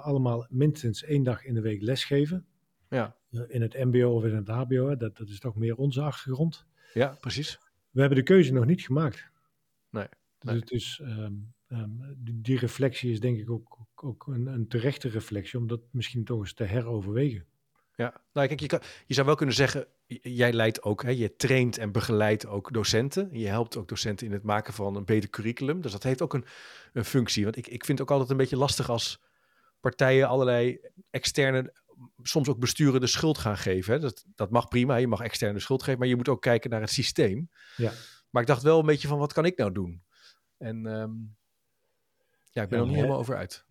allemaal 0.03 0.47
minstens 0.51 1.05
één 1.05 1.23
dag 1.23 1.45
in 1.45 1.55
de 1.55 1.61
week 1.61 1.83
lesgeven? 1.83 2.47
Ja. 2.93 3.17
in 3.49 3.63
het 3.63 3.75
mbo 3.85 4.15
of 4.15 4.25
in 4.25 4.35
het 4.35 4.49
hbo, 4.49 4.97
dat, 4.97 5.17
dat 5.17 5.29
is 5.29 5.39
toch 5.39 5.57
meer 5.57 5.77
onze 5.77 6.01
achtergrond. 6.01 6.67
Ja, 6.93 7.17
precies. 7.21 7.59
We 7.91 8.01
hebben 8.01 8.19
de 8.19 8.25
keuze 8.25 8.53
nog 8.53 8.65
niet 8.65 8.83
gemaakt. 8.83 9.31
Nee. 9.91 10.07
Dus, 10.39 10.55
het 10.55 10.71
is, 10.71 11.01
um, 11.03 11.53
um, 11.69 12.17
die, 12.17 12.41
die, 12.41 12.59
reflectie 12.59 13.13
is 13.13 13.21
denk 13.21 13.39
ik 13.39 13.51
ook, 13.51 13.79
ook 13.95 14.27
een, 14.27 14.47
een, 14.47 14.69
terechte 14.69 15.09
reflectie, 15.09 15.59
om 15.59 15.67
dat 15.67 15.81
misschien 15.91 16.25
toch 16.25 16.39
eens 16.39 16.55
te 16.55 16.65
heroverwegen. 16.65 17.47
Ja, 17.97 18.21
nou 18.33 18.47
kijk, 18.47 18.61
je, 18.61 18.67
kan, 18.67 18.81
je 19.07 19.15
zou 19.15 19.27
wel 19.27 19.37
kunnen 19.37 19.55
zeggen, 19.55 19.87
jij 20.23 20.53
leidt 20.53 20.83
ook, 20.83 21.03
hè, 21.03 21.11
je 21.11 21.37
traint 21.37 21.79
en 21.79 21.93
begeleidt 21.93 22.47
ook 22.47 22.73
docenten. 22.73 23.29
Je 23.33 23.47
helpt 23.47 23.77
ook 23.77 23.89
docenten 23.89 24.27
in 24.27 24.33
het 24.33 24.43
maken 24.43 24.73
van 24.73 24.97
een 24.97 25.05
beter 25.05 25.31
curriculum. 25.31 25.81
Dus 25.81 25.93
dat 25.93 26.03
heeft 26.03 26.23
ook 26.23 26.35
een, 26.35 26.45
een 26.93 27.05
functie. 27.05 27.45
Want 27.45 27.57
ik, 27.57 27.67
ik 27.67 27.85
vind 27.85 27.99
het 27.99 28.01
ook 28.01 28.13
altijd 28.13 28.31
een 28.31 28.37
beetje 28.37 28.57
lastig 28.57 28.91
als 28.91 29.21
partijen 29.81 30.29
allerlei 30.29 30.81
externe 31.11 31.73
soms 32.23 32.49
ook 32.49 32.59
besturen 32.59 33.01
de 33.01 33.07
schuld 33.07 33.39
gaan 33.39 33.57
geven. 33.57 33.93
Hè. 33.95 34.01
Dat, 34.01 34.25
dat 34.35 34.51
mag 34.51 34.69
prima, 34.69 34.97
je 34.97 35.07
mag 35.07 35.21
externe 35.21 35.59
schuld 35.59 35.83
geven, 35.83 35.99
maar 35.99 36.09
je 36.09 36.17
moet 36.17 36.29
ook 36.29 36.43
kijken 36.43 36.71
naar 36.71 36.81
het 36.81 36.91
systeem. 36.91 37.49
Ja. 37.77 37.93
Maar 38.31 38.43
ik 38.43 38.49
dacht 38.49 38.63
wel 38.63 38.79
een 38.79 38.87
beetje 38.87 39.09
van, 39.09 39.19
wat 39.19 39.33
kan 39.33 39.45
ik 39.45 39.59
nou 39.59 39.73
doen? 39.73 40.03
En 40.57 40.87
um, 40.87 41.37
ja, 42.51 42.63
ik 42.63 42.69
ben 42.69 42.79
ja, 42.79 42.85
er 42.85 42.91
niet 42.91 42.97
helemaal 42.97 43.19
over 43.19 43.37
uit. 43.37 43.65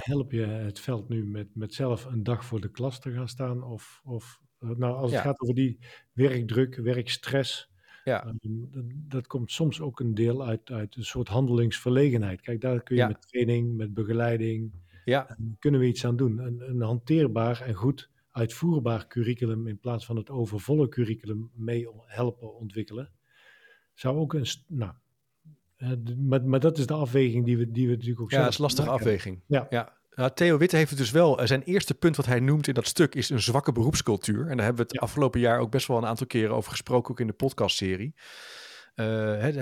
Help 0.00 0.32
je 0.32 0.46
het 0.46 0.80
veld 0.80 1.08
nu 1.08 1.24
met, 1.24 1.54
met 1.54 1.74
zelf 1.74 2.04
een 2.04 2.22
dag 2.22 2.44
voor 2.44 2.60
de 2.60 2.70
klas 2.70 3.00
te 3.00 3.12
gaan 3.12 3.28
staan? 3.28 3.62
Of, 3.62 4.00
of 4.04 4.40
nou, 4.58 4.94
als 4.94 5.12
het 5.12 5.20
gaat 5.20 5.40
over 5.40 5.54
die 5.54 5.78
werkdruk, 6.12 6.76
werkstress... 6.76 7.70
Ja. 8.04 8.26
Um, 8.26 8.68
dat, 8.70 8.84
dat, 8.88 9.26
komt 9.26 9.52
soms 9.52 9.80
ook 9.80 10.00
een 10.00 10.14
deel 10.14 10.46
uit, 10.46 10.70
uit 10.70 10.96
een 10.96 11.04
soort 11.04 11.28
handelingsverlegenheid. 11.28 12.40
Kijk, 12.40 12.60
daar 12.60 12.82
kun 12.82 12.96
je 12.96 13.06
met 13.06 13.28
training, 13.28 13.76
met 13.76 13.94
begeleiding, 13.94 14.72
ja. 15.08 15.36
kunnen 15.58 15.80
we 15.80 15.86
iets 15.86 16.04
aan 16.04 16.16
doen. 16.16 16.38
Een, 16.38 16.68
een, 16.68 16.82
hanteerbaar 16.82 17.60
en 17.60 17.74
goed 17.74 18.10
uitvoerbaar 18.30 19.06
curriculum 19.06 19.66
in 19.66 19.78
plaats 19.78 20.06
van 20.06 20.16
het 20.16 20.30
overvolle 20.30 20.88
curriculum 20.88 21.50
mee 21.54 21.88
helpen 22.06 22.54
ontwikkelen. 22.54 23.10
Zou 23.94 24.16
ook 24.16 24.34
een. 24.34 24.46
Nou, 24.66 24.92
uh, 25.78 25.90
maar, 26.16 26.44
maar 26.44 26.60
dat 26.60 26.78
is 26.78 26.86
de 26.86 26.94
afweging 26.94 27.44
die 27.44 27.58
we, 27.58 27.70
die 27.70 27.86
we 27.86 27.92
natuurlijk 27.92 28.20
ook 28.20 28.30
Ja, 28.30 28.42
dat 28.42 28.48
is 28.48 28.58
een 28.58 28.64
lastige 28.64 28.90
afweging. 28.90 29.42
Ja. 29.46 29.66
ja. 29.70 29.96
Nou, 30.14 30.30
Theo 30.34 30.58
Witte 30.58 30.76
heeft 30.76 30.90
het 30.90 30.98
dus 30.98 31.10
wel. 31.10 31.46
Zijn 31.46 31.62
eerste 31.62 31.94
punt 31.94 32.16
wat 32.16 32.26
hij 32.26 32.40
noemt 32.40 32.68
in 32.68 32.74
dat 32.74 32.86
stuk 32.86 33.14
is 33.14 33.30
een 33.30 33.40
zwakke 33.40 33.72
beroepscultuur. 33.72 34.48
En 34.48 34.56
daar 34.56 34.66
hebben 34.66 34.86
we 34.86 34.92
het 34.92 35.00
afgelopen 35.00 35.40
jaar 35.40 35.58
ook 35.58 35.70
best 35.70 35.86
wel 35.86 35.96
een 35.96 36.06
aantal 36.06 36.26
keren 36.26 36.54
over 36.54 36.70
gesproken, 36.70 37.10
ook 37.10 37.20
in 37.20 37.26
de 37.26 37.32
podcastserie. 37.32 38.14
Uh, 39.00 39.06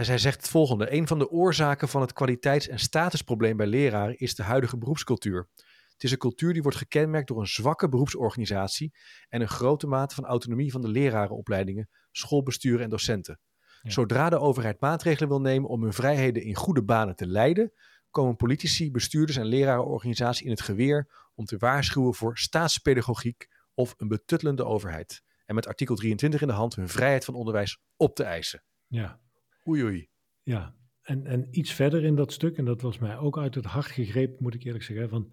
hij 0.06 0.18
zegt 0.18 0.36
het 0.36 0.48
volgende. 0.48 0.92
Een 0.92 1.06
van 1.06 1.18
de 1.18 1.30
oorzaken 1.30 1.88
van 1.88 2.00
het 2.00 2.12
kwaliteits- 2.12 2.68
en 2.68 2.78
statusprobleem 2.78 3.56
bij 3.56 3.66
leraren 3.66 4.18
is 4.18 4.34
de 4.34 4.42
huidige 4.42 4.78
beroepscultuur. 4.78 5.48
Het 5.92 6.04
is 6.04 6.10
een 6.10 6.18
cultuur 6.18 6.52
die 6.52 6.62
wordt 6.62 6.78
gekenmerkt 6.78 7.28
door 7.28 7.40
een 7.40 7.46
zwakke 7.46 7.88
beroepsorganisatie 7.88 8.94
en 9.28 9.40
een 9.40 9.48
grote 9.48 9.86
mate 9.86 10.14
van 10.14 10.24
autonomie 10.24 10.72
van 10.72 10.80
de 10.80 10.88
lerarenopleidingen, 10.88 11.88
schoolbesturen 12.12 12.80
en 12.80 12.90
docenten. 12.90 13.40
Ja. 13.82 13.90
Zodra 13.90 14.30
de 14.30 14.38
overheid 14.38 14.80
maatregelen 14.80 15.28
wil 15.28 15.40
nemen 15.40 15.70
om 15.70 15.82
hun 15.82 15.92
vrijheden 15.92 16.42
in 16.42 16.54
goede 16.54 16.82
banen 16.82 17.16
te 17.16 17.26
leiden, 17.26 17.72
komen 18.10 18.36
politici, 18.36 18.90
bestuurders 18.90 19.38
en 19.38 19.46
lerarenorganisaties 19.46 20.44
in 20.44 20.50
het 20.50 20.60
geweer 20.60 21.28
om 21.34 21.44
te 21.44 21.56
waarschuwen 21.56 22.14
voor 22.14 22.38
staatspedagogiek 22.38 23.48
of 23.74 23.94
een 23.96 24.08
betuttelende 24.08 24.64
overheid. 24.64 25.22
En 25.44 25.54
met 25.54 25.66
artikel 25.66 25.96
23 25.96 26.40
in 26.40 26.46
de 26.46 26.52
hand 26.52 26.74
hun 26.74 26.88
vrijheid 26.88 27.24
van 27.24 27.34
onderwijs 27.34 27.80
op 27.96 28.14
te 28.14 28.24
eisen. 28.24 28.62
Ja. 28.86 29.20
Oei 29.68 29.82
oei. 29.82 30.08
Ja, 30.42 30.74
en, 31.02 31.26
en 31.26 31.48
iets 31.50 31.72
verder 31.72 32.04
in 32.04 32.14
dat 32.14 32.32
stuk, 32.32 32.56
en 32.56 32.64
dat 32.64 32.80
was 32.80 32.98
mij 32.98 33.18
ook 33.18 33.38
uit 33.38 33.54
het 33.54 33.64
hart 33.64 33.86
gegrepen, 33.86 34.36
moet 34.42 34.54
ik 34.54 34.64
eerlijk 34.64 34.84
zeggen, 34.84 35.08
van, 35.08 35.32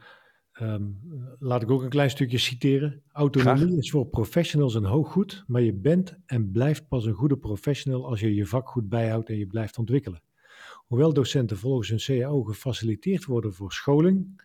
um, 0.61 0.99
laat 1.39 1.61
ik 1.61 1.71
ook 1.71 1.81
een 1.81 1.89
klein 1.89 2.09
stukje 2.09 2.37
citeren. 2.37 3.03
Autonomie 3.11 3.65
Graag. 3.65 3.77
is 3.77 3.91
voor 3.91 4.07
professionals 4.07 4.75
een 4.75 4.85
hoog 4.85 5.11
goed, 5.11 5.43
maar 5.47 5.61
je 5.61 5.73
bent 5.73 6.17
en 6.25 6.51
blijft 6.51 6.87
pas 6.87 7.05
een 7.05 7.13
goede 7.13 7.37
professional 7.37 8.07
als 8.07 8.19
je 8.19 8.35
je 8.35 8.45
vak 8.45 8.69
goed 8.69 8.89
bijhoudt 8.89 9.29
en 9.29 9.37
je 9.37 9.47
blijft 9.47 9.77
ontwikkelen. 9.77 10.23
Hoewel 10.85 11.13
docenten 11.13 11.57
volgens 11.57 11.89
hun 11.89 12.19
CAO 12.19 12.43
gefaciliteerd 12.43 13.25
worden 13.25 13.53
voor 13.53 13.71
scholing, 13.71 14.41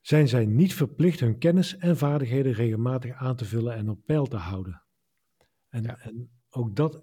zijn 0.00 0.28
zij 0.28 0.46
niet 0.46 0.74
verplicht 0.74 1.20
hun 1.20 1.38
kennis 1.38 1.76
en 1.76 1.96
vaardigheden 1.96 2.52
regelmatig 2.52 3.12
aan 3.12 3.36
te 3.36 3.44
vullen 3.44 3.74
en 3.74 3.88
op 3.88 4.00
peil 4.04 4.26
te 4.26 4.36
houden. 4.36 4.82
En, 5.68 5.82
ja. 5.82 5.98
en 5.98 6.30
ook 6.50 6.76
dat 6.76 7.02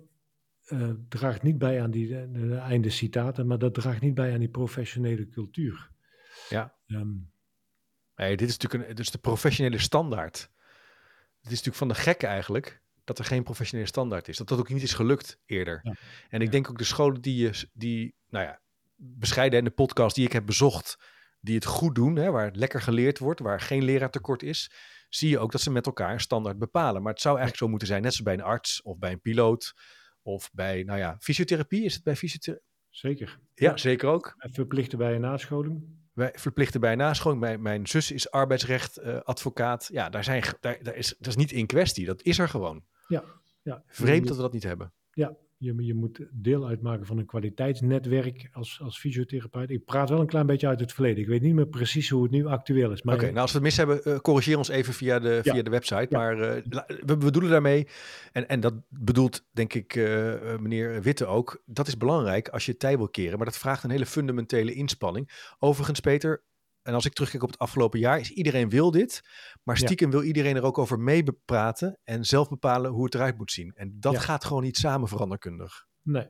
uh, 0.68 0.90
draagt 1.10 1.44
niet 1.44 1.58
bij 1.58 1.82
aan 1.82 1.92
die, 1.92 2.08
de, 2.08 2.32
de 2.32 2.56
einde 2.56 2.90
citaten, 2.90 3.48
maar 3.48 3.60
dat 3.60 3.74
draagt 3.74 4.02
niet 4.02 4.14
bij 4.14 4.34
aan 4.34 4.40
die 4.40 4.50
professionele 4.50 5.28
cultuur. 5.28 5.90
Ja. 6.50 6.76
Nee, 8.16 8.38
dit 8.38 8.50
is 8.50 8.58
natuurlijk 8.58 8.90
een, 8.90 8.96
dus 8.96 9.12
de 9.12 9.18
professionele 9.18 9.78
standaard. 9.78 10.38
Het 11.42 11.52
is 11.52 11.64
natuurlijk 11.64 11.76
van 11.78 11.88
de 11.88 11.96
gekke 11.96 12.28
eigenlijk 12.28 12.82
dat 13.04 13.20
er 13.20 13.26
geen 13.26 13.44
professionele 13.44 13.88
standaard 13.90 14.28
is. 14.28 14.38
Dat 14.38 14.48
dat 14.48 14.60
ook 14.60 14.70
niet 14.70 14.84
is 14.84 14.94
gelukt 14.94 15.40
eerder. 15.46 15.80
Ja. 15.84 15.94
En 16.30 16.40
ik 16.40 16.46
Ja. 16.46 16.52
denk 16.52 16.70
ook 16.70 16.78
de 16.78 16.84
scholen 16.84 17.22
die, 17.22 17.36
je, 17.36 17.68
die, 17.74 18.16
nou 18.30 18.46
ja, 18.46 18.60
bescheiden 18.96 19.60
en 19.60 19.66
de 19.66 19.72
podcast 19.72 20.16
die 20.16 20.26
ik 20.26 20.32
heb 20.34 20.46
bezocht, 20.46 20.98
die 21.40 21.56
het 21.56 21.66
goed 21.66 21.96
doen, 21.96 22.16
hè, 22.16 22.32
waar 22.32 22.46
het 22.46 22.56
lekker 22.56 22.82
geleerd 22.82 23.20
wordt, 23.20 23.40
waar 23.40 23.62
geen 23.62 23.84
leraartekort 23.84 24.44
is, 24.44 24.72
zie 25.10 25.30
je 25.30 25.40
ook 25.40 25.52
dat 25.52 25.62
ze 25.62 25.72
met 25.72 25.86
elkaar 25.86 26.14
een 26.14 26.20
standaard 26.20 26.58
bepalen. 26.58 27.02
Maar 27.02 27.12
het 27.14 27.22
zou 27.22 27.36
eigenlijk 27.36 27.64
zo 27.66 27.70
moeten 27.70 27.88
zijn, 27.88 28.02
net 28.02 28.14
zoals 28.14 28.26
bij 28.26 28.38
een 28.46 28.52
arts 28.52 28.82
of 28.82 28.98
bij 28.98 29.12
een 29.12 29.22
piloot 29.22 29.74
of 30.28 30.50
bij, 30.54 30.84
nou 30.84 31.00
ja, 31.00 31.18
fysiotherapie. 31.20 31.84
Is 31.84 31.94
het 31.94 32.04
bij 32.04 32.16
fysiotherapie? 32.16 32.66
zeker. 32.90 33.40
Ja, 33.54 33.78
zeker 33.78 34.10
ook. 34.10 34.36
En 34.38 34.54
Verplichten 34.54 34.98
bij 34.98 35.16
een 35.16 35.22
nascholing. 35.22 35.84
Wij 36.14 36.32
verplichten 36.34 36.80
bij 36.80 36.96
nascholing. 36.96 37.42
Mijn, 37.42 37.62
mijn 37.62 37.88
zus 37.88 38.12
is 38.12 38.32
arbeidsrecht 38.32 38.98
eh, 38.98 39.20
advocaat. 39.22 39.90
Ja, 39.92 40.10
daar, 40.10 40.24
zijn, 40.24 40.44
daar, 40.60 40.84
daar 40.84 40.96
is, 40.96 41.16
dat 41.18 41.28
is 41.28 41.36
niet 41.36 41.52
in 41.52 41.66
kwestie. 41.66 42.06
Dat 42.06 42.22
is 42.22 42.40
er 42.40 42.50
gewoon. 42.50 42.84
Ja. 43.08 43.24
ja. 43.62 43.84
Vreemd 43.88 44.28
dat 44.28 44.36
we 44.36 44.42
dat 44.42 44.54
niet 44.54 44.64
hebben. 44.64 44.94
Je, 45.58 45.86
je 45.86 45.94
moet 45.94 46.28
deel 46.32 46.68
uitmaken 46.68 47.06
van 47.06 47.18
een 47.18 47.26
kwaliteitsnetwerk 47.26 48.50
als, 48.52 48.82
als 48.84 49.00
fysiotherapeut. 49.00 49.70
Ik 49.70 49.86
praat 49.86 50.10
wel 50.10 50.20
een 50.20 50.28
klein 50.28 50.46
beetje 50.46 50.68
uit 50.68 50.80
het 50.80 50.94
verleden. 50.94 51.22
Ik 51.22 51.28
weet 51.28 51.42
niet 51.42 51.54
meer 51.54 51.68
precies 51.68 52.10
hoe 52.10 52.24
het 52.24 52.32
nu 52.32 52.46
actueel 52.46 52.92
is. 52.92 53.02
Oké, 53.02 53.26
nou 53.26 53.38
als 53.38 53.52
we 53.52 53.58
het 53.58 53.66
mis 53.68 53.78
hebben, 53.78 54.04
eh, 54.04 54.18
corrigeer 54.20 54.58
ons 54.58 54.68
even 54.70 54.94
via 54.94 55.20
de, 55.20 55.40
Ja. 55.44 55.54
via 55.54 55.64
de 55.64 55.70
website. 55.70 56.08
Ja. 56.10 56.18
Maar 56.18 56.40
eh, 56.40 56.64
we 57.06 57.18
bedoelen 57.18 57.52
daarmee, 57.52 57.88
en, 58.32 58.48
en 58.48 58.60
dat 58.60 58.74
bedoelt 58.90 59.46
denk 59.52 59.74
ik 59.74 59.96
eh, 59.96 60.34
meneer 60.60 61.02
Witte 61.02 61.26
ook, 61.26 61.64
dat 61.66 61.88
is 61.88 61.98
belangrijk 61.98 62.50
als 62.50 62.66
je 62.66 62.72
het 62.72 62.80
tij 62.80 62.98
wil 62.98 63.10
keren. 63.10 63.38
Maar 63.38 63.46
dat 63.46 63.58
vraagt 63.58 63.84
een 63.84 63.90
hele 63.90 64.06
fundamentele 64.06 64.74
inspanning. 64.74 65.54
Overigens, 65.60 66.00
Peter, 66.00 66.44
en 66.88 66.94
als 66.94 67.06
ik 67.06 67.14
terugkijk 67.14 67.44
op 67.44 67.50
het 67.50 67.60
afgelopen 67.60 68.00
jaar, 68.00 68.20
is 68.20 68.32
iedereen 68.32 68.70
wil 68.70 68.92
dit. 68.92 69.22
Maar 69.64 69.78
Ja. 69.80 69.86
stiekem 69.86 70.12
wil 70.12 70.24
iedereen 70.24 70.56
er 70.56 70.64
ook 70.64 70.78
over 70.78 71.00
mee 71.00 71.24
praten 71.46 72.00
en 72.04 72.26
zelf 72.26 72.50
bepalen 72.50 72.92
hoe 72.92 73.04
het 73.06 73.16
eruit 73.16 73.38
moet 73.38 73.52
zien. 73.52 73.72
En 73.76 73.98
dat 74.00 74.14
Ja. 74.14 74.20
gaat 74.20 74.46
gewoon 74.46 74.64
niet 74.64 74.78
samen 74.78 75.08
veranderkundig. 75.08 75.86
nee. 76.02 76.28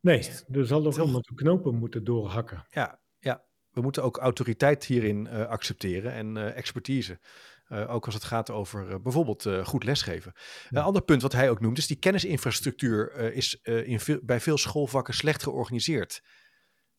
Nee, 0.00 0.30
er 0.52 0.66
zal 0.66 0.82
Toch? 0.82 0.98
iemand 1.06 1.24
de 1.24 1.34
knopen 1.34 1.74
moeten 1.74 2.04
doorhakken. 2.04 2.64
Ja, 2.68 3.00
ja. 3.18 3.44
we 3.70 3.80
moeten 3.80 4.02
ook 4.02 4.16
autoriteit 4.16 4.84
hierin 4.84 5.26
eh, 5.26 5.46
accepteren 5.46 6.12
en 6.12 6.36
eh, 6.36 6.56
expertise. 6.56 7.20
Eh, 7.64 7.94
ook 7.94 8.04
als 8.04 8.14
het 8.14 8.24
gaat 8.24 8.50
over 8.50 9.02
bijvoorbeeld 9.02 9.48
goed 9.62 9.84
lesgeven. 9.84 10.32
Een 10.70 10.82
ander 10.82 11.02
punt 11.02 11.22
wat 11.22 11.32
hij 11.32 11.50
ook 11.50 11.60
noemt 11.60 11.78
is 11.78 11.86
die 11.86 11.96
kennisinfrastructuur 11.98 13.14
is 13.32 13.54
in 13.62 14.00
veel, 14.00 14.18
bij 14.22 14.40
veel 14.40 14.58
schoolvakken 14.58 15.14
slecht 15.14 15.42
georganiseerd. 15.42 16.22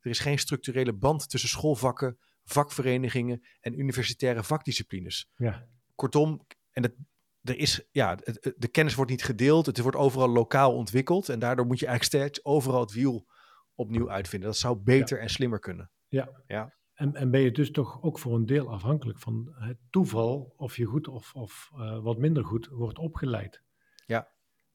Er 0.05 0.12
is 0.12 0.19
geen 0.19 0.39
structurele 0.39 0.93
band 0.93 1.29
tussen 1.29 1.50
schoolvakken, 1.50 2.17
vakverenigingen 2.43 3.45
en 3.62 3.79
universitaire 3.79 4.43
vakdisciplines. 4.43 5.29
Ja, 5.35 5.67
Kortom, 5.95 6.45
en 6.71 6.83
het, 6.83 6.95
er 7.41 7.57
is, 7.57 7.88
ja, 7.91 8.17
het- 8.24 8.53
de 8.57 8.67
kennis 8.67 8.95
wordt 8.95 9.12
niet 9.12 9.24
gedeeld, 9.24 9.65
het 9.65 9.79
wordt 9.79 9.97
overal 9.97 10.29
lokaal 10.29 10.75
ontwikkeld 10.75 11.29
en 11.29 11.39
daardoor 11.39 11.65
moet 11.65 11.79
je 11.79 11.85
eigenlijk 11.88 12.17
steeds 12.24 12.45
overal 12.45 12.79
het 12.81 12.91
wiel 12.93 13.27
opnieuw 13.75 14.09
uitvinden. 14.09 14.50
Dat 14.50 14.57
zou 14.57 14.77
beter 14.77 15.19
en 15.19 15.29
slimmer 15.29 15.59
kunnen. 15.59 15.91
ja. 16.07 16.43
Ja. 16.47 16.74
En, 16.93 17.15
en 17.15 17.31
ben 17.31 17.41
je 17.41 17.51
dus 17.51 17.71
toch 17.71 18.01
ook 18.03 18.19
voor 18.19 18.35
een 18.35 18.45
deel 18.45 18.71
afhankelijk 18.71 19.19
van 19.19 19.53
het 19.59 19.77
toeval 19.89 20.53
of 20.57 20.77
je 20.77 20.85
goed 20.85 21.07
of, 21.07 21.33
of 21.33 21.69
eh, 21.74 22.00
wat 22.03 22.17
minder 22.17 22.45
goed 22.45 22.67
wordt 22.67 22.97
opgeleid. 22.97 23.63
Ja. 24.05 24.27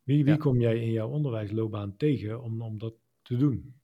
Wie, 0.02 0.25
wie 0.25 0.32
Ja. 0.32 0.38
kom 0.38 0.60
jij 0.60 0.76
in 0.80 0.90
jouw 0.90 1.08
onderwijsloopbaan 1.08 1.96
tegen 1.96 2.42
om, 2.42 2.62
om 2.62 2.78
dat 2.78 2.94
te 3.22 3.37
doen? 3.37 3.80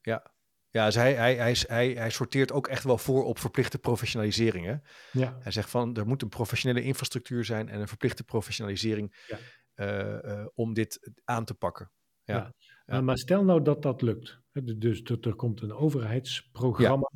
Ja, 0.00 0.34
ja 0.76 0.84
dus 0.86 0.94
hij, 0.94 1.14
hij, 1.14 1.34
hij, 1.36 1.56
hij, 1.66 1.90
hij 1.92 2.10
sorteert 2.10 2.52
ook 2.52 2.66
echt 2.68 2.84
wel 2.84 2.98
voor 2.98 3.24
op 3.24 3.38
verplichte 3.38 3.78
professionalisering. 3.78 4.66
Hè? 4.66 4.74
Ja, 5.12 5.38
Hij 5.40 5.52
zegt 5.52 5.70
van 5.70 5.96
er 5.96 6.06
moet 6.06 6.22
een 6.22 6.28
professionele 6.28 6.82
infrastructuur 6.82 7.44
zijn 7.44 7.68
en 7.68 7.80
een 7.80 7.88
verplichte 7.88 8.24
professionalisering 8.24 9.24
Ja. 9.26 9.38
eh, 9.74 10.40
eh, 10.40 10.46
om 10.54 10.74
dit 10.74 11.10
aan 11.24 11.44
te 11.44 11.54
pakken. 11.54 11.90
Ja. 12.24 12.36
Ja. 12.36 12.54
Ja. 12.86 13.00
Maar, 13.00 13.18
stel 13.18 13.44
nou 13.44 13.62
dat 13.62 13.82
dat 13.82 14.02
lukt. 14.02 14.40
Dus 14.76 15.02
dat 15.02 15.24
er 15.24 15.34
komt 15.34 15.60
een 15.62 15.72
overheidsprogramma. 15.72 17.10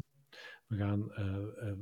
We 0.67 0.77
gaan 0.77 1.13
eh, 1.13 1.27
eh, 1.27 1.73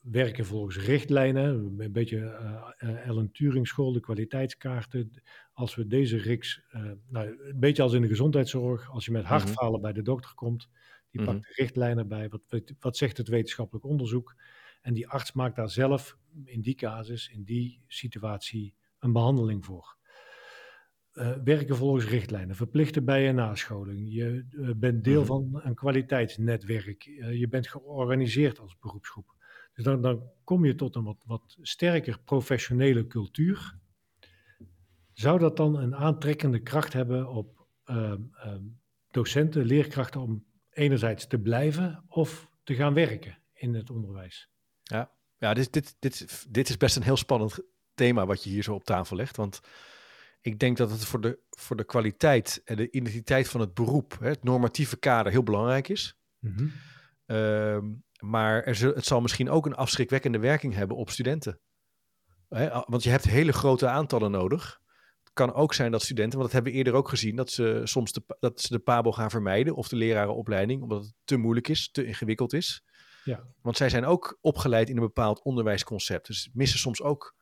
werken 0.00 0.46
volgens 0.46 0.78
richtlijnen. 0.78 1.74
Een 1.78 1.92
beetje 1.92 2.18
eh 2.18 2.88
eh, 2.90 3.06
Ellen 3.06 3.30
Turing 3.32 3.68
school, 3.68 3.92
de 3.92 4.00
kwaliteitskaarten. 4.00 5.22
Als 5.52 5.74
we 5.74 5.86
deze 5.86 6.16
riks, 6.16 6.62
eh, 6.70 6.90
nou, 7.08 7.26
een 7.48 7.58
beetje 7.60 7.82
als 7.82 7.92
in 7.92 8.02
de 8.02 8.08
gezondheidszorg. 8.08 8.90
Als 8.90 9.04
je 9.04 9.10
met 9.12 9.24
hartfalen 9.24 9.80
bij 9.80 9.92
de 9.92 10.02
dokter 10.02 10.34
komt, 10.34 10.68
die 11.14 11.22
Mhm. 11.22 11.32
pakt 11.32 11.46
de 11.46 11.62
richtlijnen 11.62 12.08
bij. 12.08 12.28
Wat, 12.28 12.62
wat 12.80 12.96
zegt 12.96 13.16
het 13.16 13.28
wetenschappelijk 13.28 13.84
onderzoek? 13.86 14.34
En 14.82 14.94
die 14.94 15.08
arts 15.08 15.32
maakt 15.32 15.56
daar 15.56 15.70
zelf 15.70 16.16
in 16.44 16.60
die 16.60 16.74
casus, 16.74 17.28
in 17.28 17.44
die 17.44 17.82
situatie, 17.86 18.74
een 18.98 19.12
behandeling 19.12 19.64
voor. 19.64 19.96
Eh, 21.12 21.36
werken 21.44 21.76
volgens 21.76 22.04
richtlijnen, 22.06 22.56
verplichte 22.56 23.02
bij- 23.02 23.28
en 23.28 23.34
nascholing. 23.34 24.12
Je 24.12 24.46
eh, 24.50 24.70
bent 24.76 25.04
deel 25.04 25.18
Mhm. 25.20 25.26
van 25.28 25.60
een 25.64 25.74
kwaliteitsnetwerk. 25.74 27.04
Eh, 27.06 27.38
je 27.38 27.48
bent 27.48 27.68
georganiseerd 27.68 28.58
als 28.60 28.78
beroepsgroep. 28.78 29.34
Dus 29.74 29.84
dan, 29.84 30.02
dan 30.02 30.30
kom 30.44 30.64
je 30.64 30.74
tot 30.74 30.96
een 30.96 31.04
wat, 31.04 31.24
wat 31.26 31.56
sterker 31.60 32.20
professionele 32.24 33.06
cultuur. 33.06 33.78
Zou 35.12 35.38
dat 35.38 35.56
dan 35.56 35.76
een 35.78 35.94
aantrekkende 35.94 36.60
kracht 36.62 36.92
hebben 36.92 37.28
op 37.28 37.62
ehm, 37.84 38.22
ehm, 38.32 38.62
docenten, 39.10 39.64
leerkrachten 39.64 40.20
om 40.20 40.44
enerzijds 40.74 41.26
te 41.26 41.38
blijven 41.38 42.04
of 42.08 42.48
te 42.64 42.74
gaan 42.74 42.94
werken 42.94 43.38
in 43.52 43.74
het 43.74 43.90
onderwijs? 43.90 44.48
Ja, 45.38 45.54
dit, 45.54 45.72
dit, 45.72 45.96
dit, 45.98 46.46
dit 46.48 46.68
is 46.68 46.76
best 46.76 46.96
een 46.96 47.02
heel 47.02 47.16
spannend 47.16 47.58
thema 47.94 48.26
wat 48.26 48.44
je 48.44 48.50
hier 48.50 48.62
zo 48.62 48.74
op 48.74 48.84
tafel 48.84 49.16
legt. 49.16 49.36
Want 49.36 49.60
ik 50.40 50.58
denk 50.58 50.76
dat 50.76 50.90
het 50.90 51.04
voor 51.04 51.20
de, 51.20 51.38
voor 51.50 51.76
de 51.76 51.84
kwaliteit 51.84 52.62
en 52.64 52.76
de 52.76 52.90
identiteit 52.90 53.48
van 53.48 53.60
het 53.60 53.74
beroep, 53.74 54.16
hè, 54.20 54.28
het 54.28 54.44
normatieve 54.44 54.96
kader, 54.96 55.32
heel 55.32 55.42
belangrijk 55.42 55.88
is. 55.88 56.16
Mhm. 56.38 56.66
Ehm, 57.26 57.92
maar 58.18 58.62
er 58.62 58.74
zul- 58.74 58.94
het 58.94 59.04
zal 59.04 59.20
misschien 59.20 59.50
ook 59.50 59.66
een 59.66 59.74
afschrikwekkende 59.74 60.38
werking 60.38 60.74
hebben 60.74 60.96
op 60.96 61.10
studenten. 61.10 61.60
Hè, 62.48 62.68
want 62.86 63.02
je 63.02 63.10
hebt 63.10 63.24
hele 63.24 63.52
grote 63.52 63.88
aantallen 63.88 64.30
nodig. 64.30 64.80
Kan 65.34 65.52
ook 65.54 65.74
zijn 65.74 65.90
dat 65.90 66.02
studenten, 66.02 66.38
want 66.38 66.44
dat 66.44 66.52
hebben 66.52 66.72
we 66.72 66.78
eerder 66.78 66.94
ook 66.94 67.08
gezien, 67.08 67.36
dat 67.36 67.50
ze 67.50 67.80
soms 67.84 68.12
de, 68.12 68.22
dat 68.40 68.60
ze 68.60 68.72
de 68.72 68.78
PABO 68.78 69.12
gaan 69.12 69.30
vermijden 69.30 69.74
of 69.74 69.88
de 69.88 69.96
lerarenopleiding, 69.96 70.82
omdat 70.82 71.02
het 71.02 71.12
te 71.24 71.36
moeilijk 71.36 71.68
is, 71.68 71.90
te 71.90 72.04
ingewikkeld 72.04 72.52
is. 72.52 72.84
Ja. 73.24 73.44
Want 73.62 73.76
zij 73.76 73.88
zijn 73.88 74.04
ook 74.04 74.38
opgeleid 74.40 74.88
in 74.88 74.96
een 74.96 75.02
bepaald 75.02 75.42
onderwijsconcept. 75.42 76.26
Dus 76.26 76.50
missen 76.52 76.78
soms 76.78 77.02
ook 77.02 77.34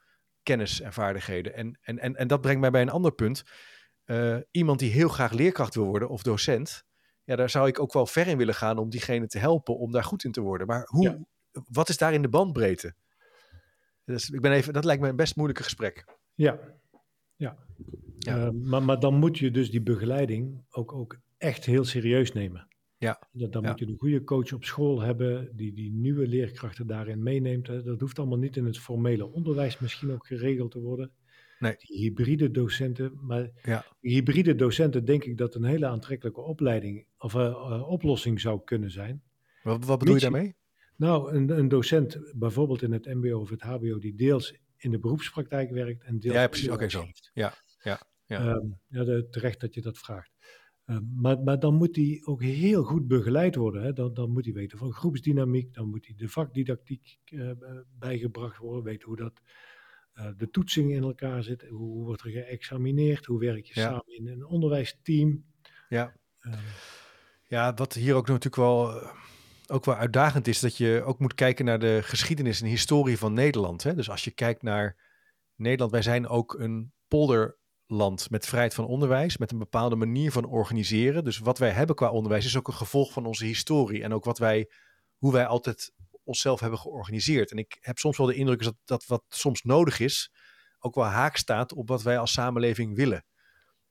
kennis 0.42 0.80
en 0.80 0.92
vaardigheden. 0.92 1.54
En, 1.54 1.78
en, 1.82 1.98
en, 1.98 2.16
en 2.16 2.26
dat 2.28 2.40
brengt 2.40 2.60
mij 2.60 2.70
bij 2.70 2.82
een 2.82 2.90
ander 2.90 3.12
punt. 3.12 3.42
Eh, 4.04 4.36
iemand 4.50 4.78
die 4.78 4.90
heel 4.90 5.08
graag 5.08 5.32
leerkracht 5.32 5.74
wil 5.74 5.84
worden 5.84 6.08
of 6.08 6.22
docent, 6.22 6.84
ja, 7.24 7.36
daar 7.36 7.50
zou 7.50 7.68
ik 7.68 7.80
ook 7.80 7.92
wel 7.92 8.06
ver 8.06 8.26
in 8.26 8.36
willen 8.36 8.54
gaan 8.54 8.78
om 8.78 8.90
diegene 8.90 9.26
te 9.26 9.38
helpen 9.38 9.78
om 9.78 9.92
daar 9.92 10.04
goed 10.04 10.24
in 10.24 10.32
te 10.32 10.40
worden. 10.40 10.66
Maar 10.66 10.86
hoe, 10.86 11.02
Ja. 11.02 11.18
wat 11.70 11.88
is 11.88 11.96
daar 11.96 12.12
in 12.12 12.22
de 12.22 12.28
bandbreedte? 12.28 12.94
Dus 14.04 14.30
ik 14.30 14.40
ben 14.40 14.52
even, 14.52 14.72
dat 14.72 14.84
lijkt 14.84 15.02
me 15.02 15.08
een 15.08 15.16
best 15.16 15.36
moeilijke 15.36 15.62
gesprek. 15.62 16.04
Ja, 16.34 16.58
ja. 17.42 17.56
Ja. 18.18 18.46
Eh, 18.46 18.50
maar, 18.50 18.82
maar 18.82 19.00
dan 19.00 19.14
moet 19.14 19.38
je 19.38 19.50
dus 19.50 19.70
die 19.70 19.82
begeleiding 19.82 20.64
ook, 20.70 20.92
ook 20.92 21.18
echt 21.38 21.64
heel 21.64 21.84
serieus 21.84 22.32
nemen. 22.32 22.66
Ja. 22.98 23.18
Dan, 23.32 23.62
Ja. 23.62 23.70
moet 23.70 23.78
je 23.78 23.86
een 23.86 23.98
goede 23.98 24.24
coach 24.24 24.52
op 24.52 24.64
school 24.64 25.00
hebben 25.00 25.50
die 25.56 25.72
die 25.72 25.92
nieuwe 25.92 26.26
leerkrachten 26.26 26.86
daarin 26.86 27.22
meeneemt. 27.22 27.66
Dat 27.66 28.00
hoeft 28.00 28.18
allemaal 28.18 28.38
niet 28.38 28.56
in 28.56 28.64
het 28.64 28.78
formele 28.78 29.32
onderwijs 29.32 29.78
misschien 29.78 30.10
ook 30.12 30.26
geregeld 30.26 30.70
te 30.70 30.80
worden. 30.80 31.10
Nee. 31.58 31.74
Die 31.78 31.98
hybride 31.98 32.50
docenten, 32.50 33.18
maar 33.20 33.50
Ja. 33.62 33.84
hybride 34.00 34.54
docenten 34.54 35.04
denk 35.04 35.24
ik 35.24 35.38
dat 35.38 35.54
een 35.54 35.64
hele 35.64 35.86
aantrekkelijke 35.86 36.40
opleiding 36.40 37.06
of 37.18 37.34
eh, 37.34 37.46
eh, 37.46 37.88
oplossing 37.88 38.40
zou 38.40 38.60
kunnen 38.64 38.90
zijn. 38.90 39.22
Wat, 39.62 39.84
wat 39.84 39.98
bedoel 39.98 40.14
je 40.14 40.20
daarmee? 40.20 40.54
Nou, 40.96 41.32
een, 41.34 41.58
een 41.58 41.68
docent 41.68 42.32
bijvoorbeeld 42.34 42.82
in 42.82 42.92
het 42.92 43.06
MBO 43.06 43.38
of 43.40 43.50
het 43.50 43.62
HBO 43.62 43.98
die 43.98 44.14
deels 44.14 44.54
in 44.82 44.90
de 44.90 44.98
beroepspraktijk 44.98 45.70
werkt 45.70 46.04
en 46.04 46.18
deels 46.18 46.34
Ja, 46.34 46.46
precies. 46.48 46.68
Oké, 46.68 46.88
zo. 46.88 47.04
Ja, 47.32 47.54
ja, 47.82 48.00
ja. 48.26 48.38
Ehm, 48.38 48.66
ja, 48.88 49.04
de- 49.04 49.26
terecht 49.30 49.60
dat 49.60 49.74
je 49.74 49.80
dat 49.82 49.98
vraagt. 49.98 50.30
Ehm, 50.84 51.02
maar, 51.16 51.40
maar 51.42 51.58
dan 51.58 51.74
moet 51.74 51.96
hij 51.96 52.20
ook 52.24 52.42
heel 52.42 52.82
goed 52.82 53.06
begeleid 53.08 53.54
worden. 53.54 53.82
Hè. 53.82 53.92
Dan, 53.92 54.14
dan 54.14 54.30
moet 54.30 54.44
hij 54.44 54.54
weten 54.54 54.78
van 54.78 54.92
groepsdynamiek, 54.92 55.74
dan 55.74 55.88
moet 55.88 56.06
hij 56.06 56.14
de 56.16 56.28
vakdidactiek 56.28 57.18
eh, 57.24 57.50
bijgebracht 57.98 58.56
worden, 58.58 58.84
weten 58.84 59.08
hoe 59.08 59.16
dat, 59.16 59.40
eh, 60.12 60.28
de 60.36 60.50
toetsing 60.50 60.92
in 60.92 61.02
elkaar 61.02 61.42
zit, 61.42 61.62
hoe, 61.62 61.78
hoe 61.78 62.04
wordt 62.04 62.22
er 62.24 62.30
geëxamineerd, 62.30 63.24
hoe 63.26 63.38
werk 63.40 63.64
je 63.66 63.80
Ja. 63.80 63.86
samen 63.88 64.16
in 64.16 64.26
een 64.28 64.44
onderwijsteam. 64.46 65.44
Ja. 65.88 66.16
Ehm, 66.40 66.58
Ja, 67.46 67.74
wat 67.74 67.92
hier 67.94 68.14
ook 68.14 68.26
natuurlijk 68.26 68.56
wel, 68.56 69.00
eh, 69.00 69.10
ook 69.72 69.84
wel 69.84 69.94
uitdagend 69.94 70.48
is, 70.48 70.60
dat 70.60 70.76
je 70.76 71.02
ook 71.04 71.18
moet 71.18 71.34
kijken 71.34 71.64
naar 71.64 71.78
de 71.78 72.00
geschiedenis 72.02 72.60
en 72.60 72.66
historie 72.66 73.18
van 73.18 73.32
Nederland. 73.32 73.82
Hè? 73.82 73.94
Dus 73.94 74.10
als 74.10 74.24
je 74.24 74.30
kijkt 74.30 74.62
naar 74.62 74.96
Nederland, 75.54 75.92
wij 75.92 76.02
zijn 76.02 76.28
ook 76.28 76.54
een 76.58 76.92
polderland 77.08 78.30
met 78.30 78.46
vrijheid 78.46 78.74
van 78.74 78.86
onderwijs, 78.86 79.36
met 79.36 79.52
een 79.52 79.58
bepaalde 79.58 79.96
manier 79.96 80.32
van 80.32 80.44
organiseren. 80.44 81.24
Dus 81.24 81.38
wat 81.38 81.58
wij 81.58 81.70
hebben 81.70 81.96
qua 81.96 82.10
onderwijs 82.10 82.44
is 82.44 82.56
ook 82.56 82.68
een 82.68 82.74
gevolg 82.74 83.12
van 83.12 83.26
onze 83.26 83.44
historie 83.44 84.02
en 84.02 84.12
ook 84.12 84.24
wat 84.24 84.38
wij, 84.38 84.70
hoe 85.16 85.32
wij 85.32 85.46
altijd 85.46 85.92
onszelf 86.24 86.60
hebben 86.60 86.78
georganiseerd. 86.78 87.50
En 87.50 87.58
ik 87.58 87.76
heb 87.80 87.98
soms 87.98 88.16
wel 88.16 88.26
de 88.26 88.34
indruk 88.34 88.62
dat, 88.62 88.76
dat 88.84 89.06
wat 89.06 89.24
soms 89.28 89.62
nodig 89.62 90.00
is, 90.00 90.32
ook 90.78 90.94
wel 90.94 91.04
haak 91.04 91.36
staat 91.36 91.72
op 91.72 91.88
wat 91.88 92.02
wij 92.02 92.18
als 92.18 92.32
samenleving 92.32 92.96
willen. 92.96 93.24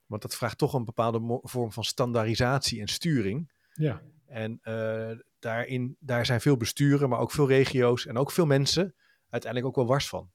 Want 0.06 0.22
dat 0.22 0.36
vraagt 0.36 0.58
toch 0.58 0.74
een 0.74 0.86
bepaalde 0.86 1.40
vorm 1.42 1.72
van 1.72 1.84
standaardisatie 1.84 2.82
en 2.82 2.88
sturing. 2.88 3.52
Ja. 3.74 4.02
En 4.26 4.60
uh, 4.64 5.12
daarin, 5.42 5.98
daar 6.00 6.26
zijn 6.26 6.42
veel 6.42 6.58
besturen, 6.58 7.10
maar 7.10 7.20
ook 7.20 7.32
veel 7.32 7.48
regio's 7.48 8.06
en 8.06 8.18
ook 8.18 8.32
veel 8.32 8.46
mensen 8.46 8.96
uiteindelijk 9.30 9.72
ook 9.72 9.76
wel 9.76 9.94
wars 9.94 10.10
van. 10.10 10.32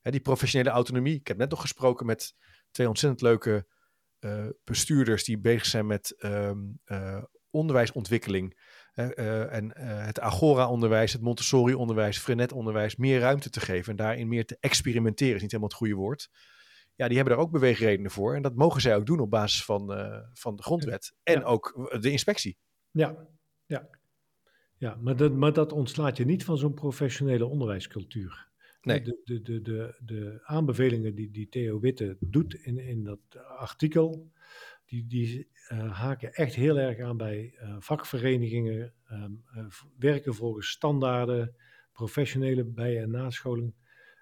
Hè, 0.00 0.10
die 0.10 0.20
professionele 0.20 0.70
autonomie. 0.70 1.14
Ik 1.14 1.26
heb 1.26 1.36
net 1.36 1.50
nog 1.50 1.60
gesproken 1.60 2.06
met 2.06 2.34
twee 2.70 2.88
ontzettend 2.88 3.22
leuke 3.22 3.66
uh, 4.20 4.46
bestuurders 4.64 5.24
die 5.24 5.38
bezig 5.38 5.66
zijn 5.66 5.86
met 5.86 6.14
um, 6.18 6.80
uh, 6.86 7.22
onderwijsontwikkeling. 7.50 8.62
en 8.94 9.72
het 9.80 10.20
Agora-onderwijs, 10.20 11.12
het 11.12 11.22
Montessori-onderwijs, 11.22 12.18
Frenet-onderwijs 12.18 12.96
meer 12.96 13.20
ruimte 13.20 13.50
te 13.50 13.60
geven 13.60 13.90
en 13.90 13.96
daarin 13.96 14.28
meer 14.28 14.46
te 14.46 14.56
experimenteren, 14.60 15.34
is 15.34 15.42
niet 15.42 15.50
helemaal 15.50 15.70
het 15.70 15.78
goede 15.78 15.94
woord 15.94 16.30
ja, 16.96 17.06
die 17.06 17.16
hebben 17.16 17.34
daar 17.34 17.44
ook 17.44 17.50
beweegredenen 17.50 18.10
voor. 18.10 18.34
En 18.34 18.42
dat 18.42 18.54
mogen 18.54 18.80
zij 18.80 18.96
ook 18.96 19.06
doen 19.06 19.20
op 19.20 19.30
basis 19.30 19.64
van, 19.64 19.86
van 20.32 20.56
de 20.56 20.62
grondwet. 20.62 21.14
En 21.22 21.44
ook 21.44 21.88
de 22.00 22.10
inspectie. 22.10 22.58
Ja, 22.90 23.16
ja. 23.66 23.88
Ja 24.84 24.96
maar, 25.00 25.16
dat, 25.16 25.32
maar 25.32 25.52
dat 25.52 25.72
ontslaat 25.72 26.16
je 26.16 26.24
niet 26.24 26.44
van 26.44 26.58
zo'n 26.58 26.74
professionele 26.74 27.46
onderwijscultuur. 27.46 28.48
Nee. 28.82 29.02
De, 29.02 29.20
de, 29.24 29.42
de, 29.42 29.60
de, 29.62 29.96
de 30.04 30.40
aanbevelingen 30.42 31.14
die, 31.14 31.30
die 31.30 31.48
Theo 31.48 31.80
Witte 31.80 32.16
doet 32.20 32.54
in, 32.54 32.78
in 32.78 33.04
dat 33.04 33.18
artikel, 33.58 34.30
die, 34.86 35.06
die 35.06 35.48
uh, 35.72 35.92
haken 35.98 36.32
echt 36.34 36.54
heel 36.54 36.78
erg 36.78 36.98
aan 37.00 37.16
bij 37.16 37.54
uh, 37.62 37.76
vakverenigingen, 37.78 38.92
um, 39.10 39.42
werken 39.98 40.34
volgens 40.34 40.68
standaarden, 40.68 41.54
professionele 41.92 42.64
bij- 42.64 43.02
en 43.02 43.10
nascholing. 43.10 43.74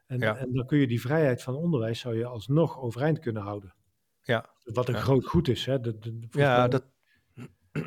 En, 0.07 0.19
Ja. 0.19 0.37
en 0.37 0.53
dan 0.53 0.67
kun 0.67 0.79
je 0.79 0.87
die 0.87 1.01
vrijheid 1.01 1.43
van 1.43 1.55
onderwijs 1.55 2.01
zou 2.01 2.17
je 2.17 2.25
alsnog 2.27 2.79
overeind 2.81 3.19
kunnen 3.19 3.43
houden. 3.43 3.75
Ja. 4.23 4.51
Wat 4.65 4.89
een 4.89 4.95
Ja. 4.95 5.01
groot 5.01 5.27
goed 5.27 5.49
is. 5.49 5.67
Hè? 5.67 5.81
De, 5.81 6.19
Ja, 6.31 6.69
dat, 6.69 6.85
eh, 7.73 7.83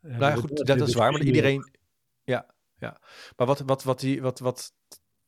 nou 0.00 0.18
ja, 0.18 0.34
goed, 0.34 0.56
dat, 0.56 0.66
dat 0.66 0.88
is 0.88 0.94
waar. 0.94 1.12
Maar 1.12 1.22
iedereen. 1.22 1.78
Ja, 2.22 2.54
ja. 2.76 3.00
Maar 3.36 3.46
wat, 3.46 3.60
wat, 3.60 3.82
wat, 3.82 4.00
die, 4.00 4.22
wat, 4.22 4.38
wat 4.38 4.72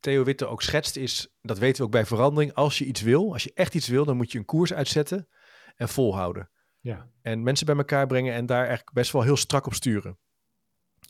Theo 0.01 0.25
Witte 0.25 0.47
ook 0.47 0.63
schetst, 0.63 0.97
is. 0.97 1.29
Dat 1.41 1.59
weten 1.59 1.77
we 1.77 1.83
ook 1.83 1.91
bij 1.91 2.07
verandering. 2.07 2.55
Als 2.55 2.79
je 2.79 2.85
iets 2.85 3.01
wil, 3.01 3.33
als 3.33 3.45
je 3.45 3.53
echt 3.55 3.75
iets 3.75 3.89
wil, 3.89 4.05
dan 4.05 4.17
moet 4.17 4.33
je 4.33 4.39
een 4.39 4.45
koers 4.45 4.73
uitzetten 4.73 5.29
en 5.77 5.89
volhouden. 5.89 6.51
Ja, 6.81 7.11
En 7.23 7.43
mensen 7.43 7.67
bij 7.67 7.77
elkaar 7.77 8.07
brengen 8.07 8.35
en 8.35 8.47
daar 8.47 8.67
eigenlijk 8.67 8.93
best 8.93 9.13
wel 9.13 9.23
heel 9.23 9.37
strak 9.37 9.67
op 9.67 9.75
sturen. 9.75 10.19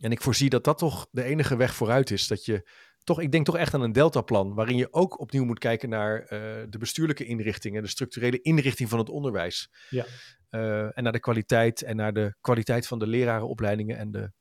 En 0.00 0.10
ik 0.10 0.20
voorzie 0.20 0.50
dat 0.50 0.64
dat 0.64 0.78
toch 0.78 1.06
de 1.10 1.22
enige 1.22 1.56
weg 1.56 1.74
vooruit 1.74 2.10
is. 2.10 2.26
Dat 2.26 2.44
je 2.44 2.68
toch, 3.04 3.20
ik 3.20 3.32
denk 3.32 3.46
toch 3.46 3.56
echt 3.56 3.74
aan 3.74 3.82
een 3.82 3.92
deltaplan, 3.92 4.54
waarin 4.54 4.76
je 4.76 4.92
ook 4.92 5.20
opnieuw 5.20 5.44
moet 5.44 5.58
kijken 5.58 5.88
naar 5.88 6.20
eh, 6.20 6.38
de 6.68 6.78
bestuurlijke 6.78 7.24
inrichtingen, 7.24 7.82
de 7.82 7.88
structurele 7.88 8.40
inrichting 8.40 8.88
van 8.88 8.98
het 8.98 9.08
onderwijs. 9.08 9.70
Ja. 9.88 10.06
Eh, 10.48 10.98
en 10.98 11.02
naar 11.02 11.12
de 11.12 11.20
kwaliteit 11.20 11.82
en 11.82 11.96
naar 11.96 12.12
de 12.12 12.34
kwaliteit 12.40 12.86
van 12.86 12.98
de 12.98 13.06
lerarenopleidingen 13.06 13.96
en 13.96 14.10
de 14.10 14.32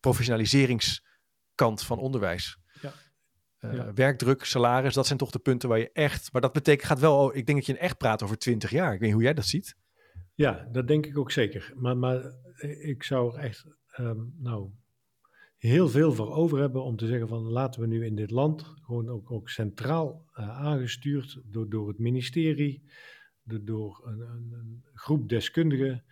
professionaliseringskant 0.00 1.82
van 1.82 1.98
onderwijs. 1.98 2.58
Ja. 2.80 2.92
Eh, 3.58 3.74
Ja. 3.74 3.92
Werkdruk, 3.92 4.44
salaris, 4.44 4.94
dat 4.94 5.06
zijn 5.06 5.18
toch 5.18 5.30
de 5.30 5.38
punten 5.38 5.68
waar 5.68 5.78
je 5.78 5.92
echt. 5.92 6.32
Maar 6.32 6.40
dat 6.42 6.52
betekent, 6.52 6.86
gaat 6.88 7.00
wel. 7.00 7.36
Ik 7.36 7.46
denk 7.46 7.58
dat 7.58 7.66
je 7.66 7.78
echt 7.78 7.98
praat 7.98 8.22
over 8.22 8.38
20 8.38 8.70
jaar. 8.70 8.92
Ik 8.92 8.98
weet 8.98 9.08
niet 9.08 9.12
hoe 9.12 9.22
jij 9.22 9.34
dat 9.34 9.46
ziet. 9.46 9.76
ja, 10.34 10.68
dat 10.72 10.88
denk 10.88 11.06
ik 11.06 11.18
ook 11.18 11.30
zeker. 11.30 11.72
Maar, 11.74 11.96
maar 11.96 12.22
ik 12.80 13.02
zou 13.02 13.34
er 13.34 13.40
echt 13.40 13.64
ehm, 13.86 14.20
nou, 14.38 14.70
heel 15.56 15.88
veel 15.88 16.12
voor 16.12 16.32
over 16.34 16.58
hebben 16.58 16.82
om 16.84 16.96
te 16.96 17.06
zeggen 17.06 17.28
van 17.28 17.42
laten 17.42 17.80
we 17.80 17.86
nu 17.86 18.04
in 18.04 18.14
dit 18.14 18.30
land 18.30 18.62
gewoon 18.82 19.08
ook, 19.08 19.30
ook 19.30 19.48
centraal 19.48 20.24
eh, 20.32 20.48
aangestuurd 20.60 21.40
door, 21.44 21.68
door 21.68 21.88
het 21.88 21.98
ministerie, 21.98 22.82
door, 23.42 23.64
door 23.64 24.02
een, 24.06 24.20
een, 24.20 24.52
een 24.52 24.82
groep 24.94 25.28
deskundigen, 25.28 26.04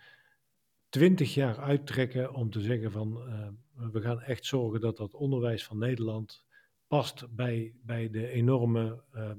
twintig 0.93 1.33
jaar 1.33 1.59
uittrekken 1.59 2.33
om 2.33 2.49
te 2.49 2.61
zeggen 2.61 2.91
van 2.91 3.27
eh, 3.27 3.47
we 3.91 4.01
gaan 4.01 4.21
echt 4.21 4.45
zorgen 4.45 4.81
dat 4.81 4.97
dat 4.97 5.13
onderwijs 5.13 5.65
van 5.65 5.77
Nederland 5.77 6.45
past 6.87 7.35
bij, 7.35 7.73
bij 7.81 8.09
de 8.09 8.27
enorme 8.27 9.03
eh, 9.11 9.31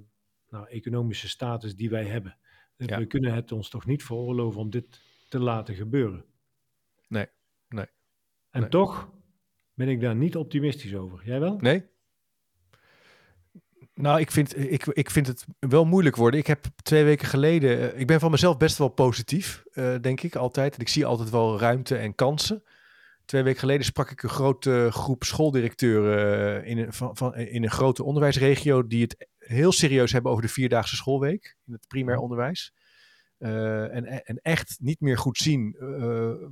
nou, 0.49 0.69
economische 0.69 1.29
status 1.29 1.77
die 1.77 1.90
wij 1.90 2.05
hebben. 2.05 2.37
Ja. 2.77 2.99
We 2.99 3.07
kunnen 3.07 3.35
het 3.35 3.53
ons 3.53 3.69
toch 3.69 3.87
niet 3.87 4.03
veroorloven 4.03 4.61
om 4.61 4.71
dit 4.71 5.01
te 5.29 5.38
laten 5.38 5.75
gebeuren. 5.75 6.25
Nee, 7.09 7.27
nee, 7.69 7.87
En 8.51 8.61
nee. 8.61 8.71
toch 8.71 9.12
ben 9.75 9.88
ik 9.88 10.01
daar 10.01 10.17
niet 10.17 10.37
optimistisch 10.37 10.95
over. 10.95 11.25
Jij 11.25 11.40
wel? 11.40 11.57
Nee? 11.57 11.85
Nou, 13.94 14.20
ik 14.20 14.30
vind, 14.30 14.59
ik, 14.72 14.87
ik 14.87 15.11
vind 15.11 15.26
het 15.26 15.44
wel 15.59 15.85
moeilijk 15.85 16.16
worden. 16.16 16.40
Ik 16.40 16.46
heb 16.46 16.66
twee 16.83 17.04
weken 17.04 17.28
geleden. 17.28 17.92
eh, 17.92 18.00
Ik 18.00 18.07
ben 18.07 18.20
van 18.20 18.30
mezelf 18.30 18.57
best 18.57 18.78
wel 18.78 18.88
positief, 18.88 19.64
eh, 19.72 19.94
denk 20.00 20.20
ik 20.20 20.37
altijd. 20.37 20.74
En 20.74 20.80
ik 20.80 20.88
zie 20.88 21.07
altijd 21.07 21.30
wel 21.30 21.59
ruimte 21.59 21.96
en 21.96 22.14
kansen. 22.14 22.62
Twee 23.24 23.42
weken 23.42 23.61
geleden 23.61 23.85
sprak 23.85 24.11
ik 24.11 24.22
een 24.22 24.28
grote 24.28 24.88
groep 24.90 25.24
schooldirecteuren 25.24 26.62
eh, 26.62 26.70
in 26.70 26.78
een, 26.78 26.92
van, 26.92 27.16
van, 27.16 27.35
in 27.35 27.62
een 27.62 27.70
grote 27.70 28.04
onderwijsregio. 28.04 28.87
die 28.87 29.02
het 29.02 29.28
heel 29.38 29.72
serieus 29.72 30.12
hebben 30.12 30.30
over 30.30 30.42
de 30.44 30.52
vierdaagse 30.52 30.96
schoolweek 30.96 31.57
in 31.66 31.72
het 31.72 31.88
primair 31.88 32.18
onderwijs. 32.18 32.72
Eh, 33.38 33.94
en, 33.94 34.24
en 34.26 34.38
echt 34.42 34.76
niet 34.80 35.00
meer 35.00 35.18
goed 35.18 35.38
zien 35.38 35.76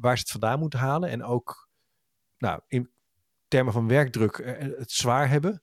waar 0.00 0.16
ze 0.16 0.22
het 0.22 0.30
vandaan 0.30 0.58
moeten 0.58 0.78
halen. 0.78 1.08
En 1.08 1.24
ook 1.24 1.68
nou, 2.38 2.60
in 2.68 2.90
termen 3.48 3.72
van 3.72 3.88
werkdruk 3.88 4.42
het 4.78 4.90
zwaar 4.90 5.28
hebben. 5.28 5.62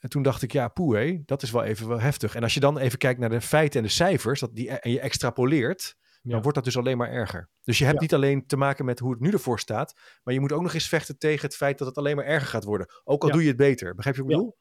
En 0.00 0.08
toen 0.08 0.22
dacht 0.22 0.42
ik, 0.42 0.52
ja, 0.52 0.68
poeh, 0.68 0.96
hé, 0.98 1.22
dat 1.24 1.42
is 1.42 1.50
wel 1.50 1.64
even 1.64 1.88
wel 1.88 2.00
heftig. 2.00 2.34
En 2.34 2.42
als 2.42 2.54
je 2.54 2.60
dan 2.60 2.78
even 2.78 2.98
kijkt 2.98 3.20
naar 3.20 3.30
de 3.30 3.40
feiten 3.40 3.80
en 3.80 3.86
de 3.86 3.92
cijfers, 3.92 4.40
dat 4.40 4.54
die, 4.54 4.70
en 4.70 4.90
je 4.90 5.00
extrapoleert, 5.00 5.96
Ja. 6.22 6.30
dan 6.30 6.40
wordt 6.42 6.54
dat 6.56 6.64
dus 6.64 6.76
alleen 6.76 6.96
maar 6.96 7.10
erger. 7.10 7.48
Dus 7.62 7.78
je 7.78 7.84
hebt 7.84 7.96
Ja. 7.96 8.02
niet 8.02 8.14
alleen 8.14 8.46
te 8.46 8.56
maken 8.56 8.84
met 8.84 8.98
hoe 8.98 9.10
het 9.10 9.20
nu 9.20 9.30
ervoor 9.30 9.58
staat, 9.60 10.00
maar 10.22 10.34
je 10.34 10.40
moet 10.40 10.52
ook 10.52 10.62
nog 10.62 10.74
eens 10.74 10.88
vechten 10.88 11.18
tegen 11.18 11.46
het 11.46 11.56
feit 11.56 11.78
dat 11.78 11.86
het 11.86 11.98
alleen 11.98 12.16
maar 12.16 12.24
erger 12.24 12.48
gaat 12.48 12.64
worden. 12.64 12.86
Ook 13.04 13.22
al 13.22 13.28
Ja. 13.28 13.34
doe 13.34 13.42
je 13.42 13.48
het 13.48 13.56
beter. 13.56 13.94
Begrijp 13.94 14.16
je 14.16 14.22
wat 14.22 14.30
ik 14.30 14.36
Ja. 14.36 14.42
bedoel? 14.42 14.58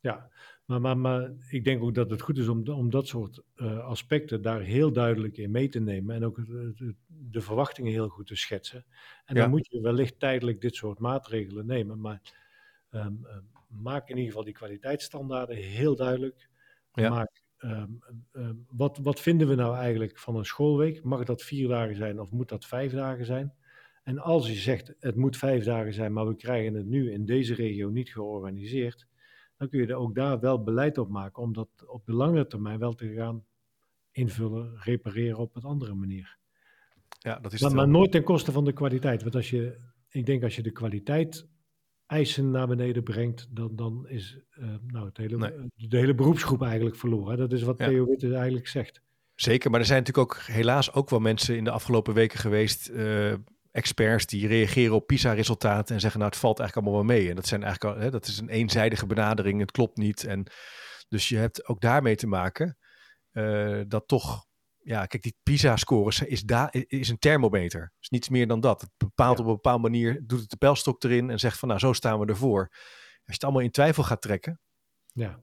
Ja, 0.00 0.30
maar, 0.64 0.80
maar, 0.80 0.98
maar 0.98 1.30
ik 1.50 1.64
denk 1.64 1.82
ook 1.82 1.94
dat 1.94 2.10
het 2.10 2.20
goed 2.20 2.38
is 2.38 2.48
om, 2.48 2.68
om 2.68 2.90
dat 2.90 3.06
soort 3.06 3.42
eh, 3.54 3.78
aspecten 3.78 4.42
daar 4.42 4.60
heel 4.60 4.92
duidelijk 4.92 5.36
in 5.36 5.50
mee 5.50 5.68
te 5.68 5.80
nemen. 5.80 6.14
En 6.14 6.24
ook 6.24 6.36
de 7.06 7.40
verwachtingen 7.40 7.92
heel 7.92 8.08
goed 8.08 8.26
te 8.26 8.36
schetsen. 8.36 8.84
En 9.24 9.34
Ja. 9.34 9.40
dan 9.40 9.50
moet 9.50 9.66
je 9.70 9.80
wellicht 9.80 10.18
tijdelijk 10.20 10.60
dit 10.60 10.74
soort 10.74 10.98
maatregelen 10.98 11.66
nemen. 11.66 12.00
Maar 12.00 12.20
ehm, 12.90 13.06
ehm, 13.24 13.40
maak 13.80 14.08
in 14.08 14.16
ieder 14.16 14.30
geval 14.30 14.44
die 14.44 14.54
kwaliteitsstandaarden 14.54 15.56
heel 15.56 15.96
duidelijk. 15.96 16.48
Ja. 16.92 17.08
Maak, 17.08 17.42
ehm, 17.56 17.90
ehm, 18.32 18.54
wat, 18.68 18.98
wat 18.98 19.20
vinden 19.20 19.48
we 19.48 19.54
nou 19.54 19.76
eigenlijk 19.76 20.18
van 20.18 20.36
een 20.36 20.44
schoolweek? 20.44 21.04
Mag 21.04 21.24
dat 21.24 21.42
vier 21.42 21.68
dagen 21.68 21.96
zijn 21.96 22.20
of 22.20 22.30
moet 22.30 22.48
dat 22.48 22.66
vijf 22.66 22.92
dagen 22.92 23.24
zijn? 23.24 23.54
En 24.02 24.18
als 24.18 24.46
je 24.48 24.54
zegt 24.54 24.94
het 24.98 25.16
moet 25.16 25.36
vijf 25.36 25.64
dagen 25.64 25.92
zijn, 25.92 26.12
maar 26.12 26.28
we 26.28 26.36
krijgen 26.36 26.74
het 26.74 26.86
nu 26.86 27.12
in 27.12 27.24
deze 27.24 27.54
regio 27.54 27.88
niet 27.88 28.08
georganiseerd, 28.08 29.06
dan 29.56 29.68
kun 29.68 29.80
je 29.80 29.86
er 29.86 29.94
ook 29.94 30.14
daar 30.14 30.40
wel 30.40 30.62
beleid 30.62 30.98
op 30.98 31.08
maken 31.08 31.42
om 31.42 31.52
dat 31.52 31.68
op 31.86 32.06
de 32.06 32.12
lange 32.12 32.46
termijn 32.46 32.78
wel 32.78 32.94
te 32.94 33.12
gaan 33.12 33.44
invullen, 34.10 34.76
repareren 34.78 35.38
op 35.38 35.56
een 35.56 35.62
andere 35.62 35.94
manier. 35.94 36.38
Ja, 37.18 37.38
dat 37.38 37.52
is 37.52 37.60
Maar, 37.60 37.70
het 37.70 37.78
maar 37.78 37.88
nooit 37.88 38.12
ten 38.12 38.24
koste 38.24 38.52
van 38.52 38.64
de 38.64 38.72
kwaliteit. 38.72 39.22
Want 39.22 39.34
als 39.34 39.50
je, 39.50 39.78
ik 40.08 40.26
denk 40.26 40.42
als 40.42 40.56
je 40.56 40.62
de 40.62 40.72
kwaliteit 40.72 41.48
eisen 42.12 42.50
naar 42.50 42.66
beneden 42.66 43.02
brengt, 43.02 43.46
dan, 43.50 43.76
dan 43.76 44.08
is 44.08 44.38
eh, 44.50 44.64
nou, 44.86 45.06
het 45.06 45.16
hele, 45.16 45.36
Nee. 45.36 45.52
de 45.88 45.96
hele 45.96 46.14
beroepsgroep 46.14 46.62
eigenlijk 46.62 46.96
verloren. 46.96 47.36
Dat 47.36 47.52
is 47.52 47.62
wat 47.62 47.78
Ja. 47.78 47.86
Theo 47.86 48.06
Witte 48.06 48.34
eigenlijk 48.34 48.68
zegt. 48.68 49.00
Zeker, 49.34 49.70
maar 49.70 49.80
er 49.80 49.86
zijn 49.86 49.98
natuurlijk 49.98 50.30
ook 50.32 50.42
helaas 50.42 50.92
ook 50.92 51.10
wel 51.10 51.20
mensen 51.20 51.56
in 51.56 51.64
de 51.64 51.70
afgelopen 51.70 52.14
weken 52.14 52.38
geweest, 52.38 52.88
eh, 52.88 53.32
experts, 53.70 54.26
die 54.26 54.46
reageren 54.46 54.94
op 54.94 55.06
PISA-resultaten 55.06 55.94
en 55.94 56.00
zeggen, 56.00 56.20
nou, 56.20 56.30
het 56.32 56.40
valt 56.40 56.58
eigenlijk 56.58 56.88
allemaal 56.88 57.06
wel 57.06 57.16
mee. 57.16 57.28
En 57.28 57.34
dat, 57.36 57.46
zijn 57.46 57.62
eigenlijk 57.62 57.94
al, 57.94 58.02
hè, 58.02 58.10
dat 58.10 58.26
is 58.26 58.38
een 58.38 58.48
eenzijdige 58.48 59.06
benadering, 59.06 59.60
het 59.60 59.70
klopt 59.70 59.96
niet. 59.96 60.24
En 60.24 60.46
dus 61.08 61.28
je 61.28 61.36
hebt 61.36 61.68
ook 61.68 61.80
daarmee 61.80 62.16
te 62.16 62.26
maken 62.26 62.76
eh, 63.30 63.80
dat 63.88 64.08
toch, 64.08 64.46
ja, 64.84 65.06
kijk, 65.06 65.22
die 65.22 65.36
PISA-scores 65.42 66.20
is, 66.22 66.42
da- 66.42 66.72
is 66.72 67.08
een 67.08 67.18
thermometer. 67.18 67.92
is 68.00 68.08
niets 68.08 68.28
meer 68.28 68.46
dan 68.46 68.60
dat. 68.60 68.80
Het 68.80 68.90
bepaalt 68.96 69.36
Ja. 69.38 69.42
op 69.44 69.48
een 69.48 69.54
bepaalde 69.54 69.82
manier, 69.82 70.22
doet 70.26 70.40
het 70.40 70.50
de 70.50 70.56
pijlstok 70.56 71.02
erin 71.04 71.30
en 71.30 71.38
zegt 71.38 71.58
van, 71.58 71.68
nou, 71.68 71.80
zo 71.80 71.92
staan 71.92 72.20
we 72.20 72.26
ervoor. 72.26 72.60
Als 72.70 72.78
je 73.24 73.32
het 73.32 73.44
allemaal 73.44 73.62
in 73.62 73.70
twijfel 73.70 74.02
gaat 74.02 74.22
trekken, 74.22 74.60
Ja, 75.12 75.40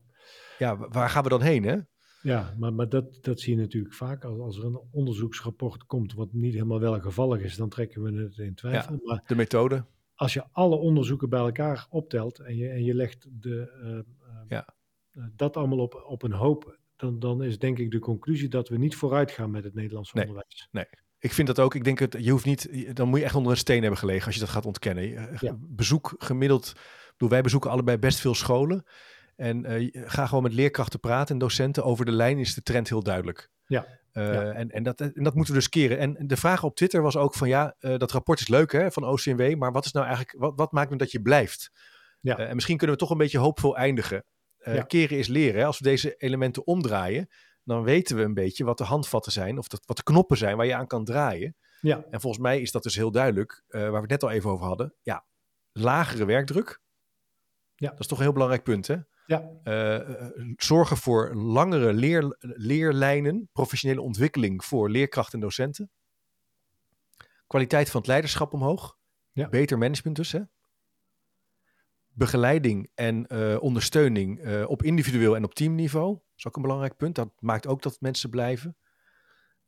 ja, 0.57 0.77
wa- 0.77 0.87
waar 0.89 1.09
gaan 1.09 1.23
we 1.23 1.29
dan 1.29 1.41
heen, 1.41 1.63
hè? 1.63 1.77
ja 2.21 2.53
maar, 2.57 2.73
maar 2.73 2.89
dat, 2.89 3.17
dat 3.21 3.39
zie 3.39 3.55
je 3.55 3.61
natuurlijk 3.61 3.93
vaak. 3.93 4.23
Als, 4.23 4.39
als 4.39 4.57
er 4.57 4.65
een 4.65 4.81
onderzoeksrapport 4.91 5.85
komt 5.85 6.13
wat 6.13 6.33
niet 6.33 6.53
helemaal 6.53 6.79
welgevallig 6.79 7.41
is, 7.41 7.55
dan 7.55 7.69
trekken 7.69 8.01
we 8.01 8.21
het 8.23 8.37
in 8.37 8.55
twijfel. 8.55 8.99
Maar 9.03 9.23
De 9.25 9.35
methode. 9.35 9.85
als 10.15 10.33
je 10.33 10.43
alle 10.51 10.75
onderzoeken 10.75 11.29
bij 11.29 11.39
elkaar 11.39 11.87
optelt 11.89 12.39
en 12.39 12.55
je, 12.57 12.69
en 12.69 12.83
je 12.83 12.93
legt 12.93 13.27
de, 13.41 13.71
eh, 13.83 13.97
eh, 14.29 14.43
Ja. 14.47 14.67
eh, 15.11 15.23
dat 15.35 15.57
allemaal 15.57 15.79
op, 15.79 16.03
op 16.07 16.23
een 16.23 16.31
hoop, 16.33 16.77
dan, 16.99 17.19
dan 17.19 17.43
is 17.43 17.59
denk 17.59 17.77
ik 17.79 17.91
de 17.91 17.99
conclusie 17.99 18.47
dat 18.47 18.69
we 18.69 18.77
niet 18.77 18.95
vooruit 18.95 19.31
gaan 19.31 19.51
met 19.51 19.63
het 19.63 19.73
Nederlands 19.73 20.13
Nee, 20.13 20.23
onderwijs. 20.23 20.67
nee. 20.71 20.85
Ik 21.19 21.31
vind 21.33 21.47
dat 21.47 21.59
ook. 21.59 21.75
Ik 21.75 21.83
denk 21.83 21.99
het, 21.99 22.15
je 22.19 22.31
hoeft 22.31 22.45
niet, 22.45 22.95
dan 22.95 23.07
moet 23.07 23.19
je 23.19 23.25
echt 23.25 23.35
onder 23.35 23.51
een 23.51 23.57
steen 23.57 23.81
hebben 23.81 23.99
gelegen 23.99 24.25
als 24.25 24.33
je 24.35 24.39
dat 24.41 24.49
gaat 24.49 24.65
ontkennen. 24.65 25.37
Ja. 25.39 25.55
Bezoek 25.59 26.15
gemiddeld, 26.17 26.73
bedoel, 27.11 27.29
wij 27.29 27.41
bezoeken 27.41 27.69
allebei 27.69 27.97
best 27.97 28.19
veel 28.19 28.35
scholen. 28.35 28.83
En 29.35 29.65
eh, 29.65 29.89
ga 30.05 30.25
gewoon 30.27 30.43
met 30.43 30.53
leerkrachten 30.53 30.99
praten 30.99 31.33
en 31.33 31.39
docenten. 31.39 31.83
Over 31.83 32.05
de 32.05 32.11
lijn 32.11 32.37
is 32.39 32.53
de 32.53 32.61
trend 32.61 32.89
heel 32.89 33.03
duidelijk. 33.03 33.49
Ja. 33.65 33.85
Eh, 34.11 34.33
Ja. 34.33 34.51
en, 34.51 34.69
en, 34.69 34.83
dat, 34.83 35.01
en 35.01 35.23
dat 35.23 35.33
moeten 35.35 35.53
we 35.53 35.59
dus 35.59 35.69
keren. 35.69 35.97
En 35.99 36.15
de 36.27 36.37
vraag 36.37 36.63
op 36.63 36.75
Twitter 36.75 37.01
was 37.01 37.17
ook 37.17 37.33
van 37.33 37.47
ja, 37.47 37.75
eh, 37.79 37.97
dat 37.97 38.11
rapport 38.11 38.39
is 38.39 38.47
leuk 38.47 38.71
hè, 38.71 38.91
van 38.91 39.03
OCMW, 39.03 39.55
maar 39.55 39.71
wat 39.71 39.85
is 39.85 39.91
nou 39.91 40.05
eigenlijk, 40.05 40.39
wat, 40.39 40.53
wat 40.55 40.71
maakt 40.71 40.87
nou 40.87 40.99
dat 40.99 41.11
je 41.11 41.21
blijft? 41.21 41.71
Ja. 42.21 42.37
Eh, 42.37 42.49
en 42.49 42.55
misschien 42.55 42.77
kunnen 42.77 42.95
we 42.95 43.01
toch 43.01 43.11
een 43.11 43.17
beetje 43.17 43.37
hoopvol 43.37 43.77
eindigen. 43.77 44.25
Eh, 44.59 44.75
Ja. 44.75 44.81
Keren 44.83 45.17
is 45.17 45.27
leren. 45.27 45.59
Hè? 45.59 45.65
Als 45.65 45.77
we 45.77 45.83
deze 45.83 46.15
elementen 46.17 46.67
omdraaien, 46.67 47.29
dan 47.63 47.83
weten 47.83 48.15
we 48.15 48.21
een 48.23 48.33
beetje 48.33 48.63
wat 48.63 48.77
de 48.77 48.83
handvatten 48.83 49.31
zijn, 49.31 49.57
of 49.57 49.67
dat, 49.67 49.81
wat 49.85 49.97
de 49.97 50.03
knoppen 50.03 50.37
zijn 50.37 50.57
waar 50.57 50.65
je 50.65 50.75
aan 50.75 50.87
kan 50.87 51.05
draaien. 51.05 51.55
Ja, 51.81 52.05
En 52.09 52.21
volgens 52.21 52.43
mij 52.43 52.61
is 52.61 52.71
dat 52.71 52.83
dus 52.83 52.95
heel 52.95 53.11
duidelijk, 53.11 53.63
eh, 53.67 53.81
waar 53.81 53.91
we 53.91 53.97
het 53.99 54.09
net 54.09 54.23
al 54.23 54.29
even 54.29 54.49
over 54.49 54.65
hadden. 54.65 54.93
Ja, 55.01 55.25
lagere 55.71 56.25
werkdruk. 56.25 56.81
Ja. 57.75 57.89
Dat 57.89 57.99
is 57.99 58.07
toch 58.07 58.17
een 58.17 58.23
heel 58.23 58.33
belangrijk 58.33 58.63
punt, 58.63 58.87
hè? 58.87 58.95
ja, 59.25 59.49
eh, 59.63 60.27
zorgen 60.55 60.97
voor 60.97 61.35
langere 61.35 61.93
leer, 61.93 62.35
leerlijnen, 62.39 63.49
professionele 63.53 64.01
ontwikkeling 64.01 64.65
voor 64.65 64.89
leerkrachten 64.89 65.33
en 65.33 65.39
docenten. 65.39 65.91
Kwaliteit 67.47 67.89
van 67.89 67.99
het 67.99 68.09
leiderschap 68.09 68.53
omhoog. 68.53 68.97
Ja. 69.31 69.49
Beter 69.49 69.77
management 69.77 70.15
dus, 70.15 70.31
hè? 70.31 70.41
Begeleiding 72.19 72.89
en 72.95 73.27
eh, 73.27 73.61
ondersteuning 73.61 74.39
eh, 74.39 74.69
op 74.69 74.83
individueel 74.83 75.35
en 75.35 75.43
op 75.43 75.53
teamniveau. 75.53 76.13
Dat 76.13 76.23
is 76.35 76.47
ook 76.47 76.55
een 76.55 76.61
belangrijk 76.61 76.97
punt. 76.97 77.15
Dat 77.15 77.29
maakt 77.39 77.67
ook 77.67 77.81
dat 77.81 77.97
mensen 78.01 78.29
blijven. 78.29 78.77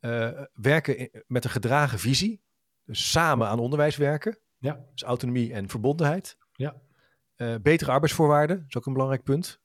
Eh, 0.00 0.42
werken 0.52 0.98
in- 0.98 1.22
met 1.26 1.44
een 1.44 1.50
gedragen 1.50 1.98
visie. 1.98 2.42
Dus 2.84 3.10
samen 3.10 3.46
aan 3.48 3.58
onderwijs 3.58 3.96
werken. 3.96 4.38
ja, 4.58 4.86
Dus 4.92 5.02
autonomie 5.02 5.52
en 5.52 5.68
verbondenheid. 5.68 6.36
ja, 6.52 6.80
betere 7.62 7.90
arbeidsvoorwaarden 7.90 8.64
is 8.68 8.76
ook 8.76 8.86
een 8.86 8.92
belangrijk 8.92 9.22
punt. 9.22 9.60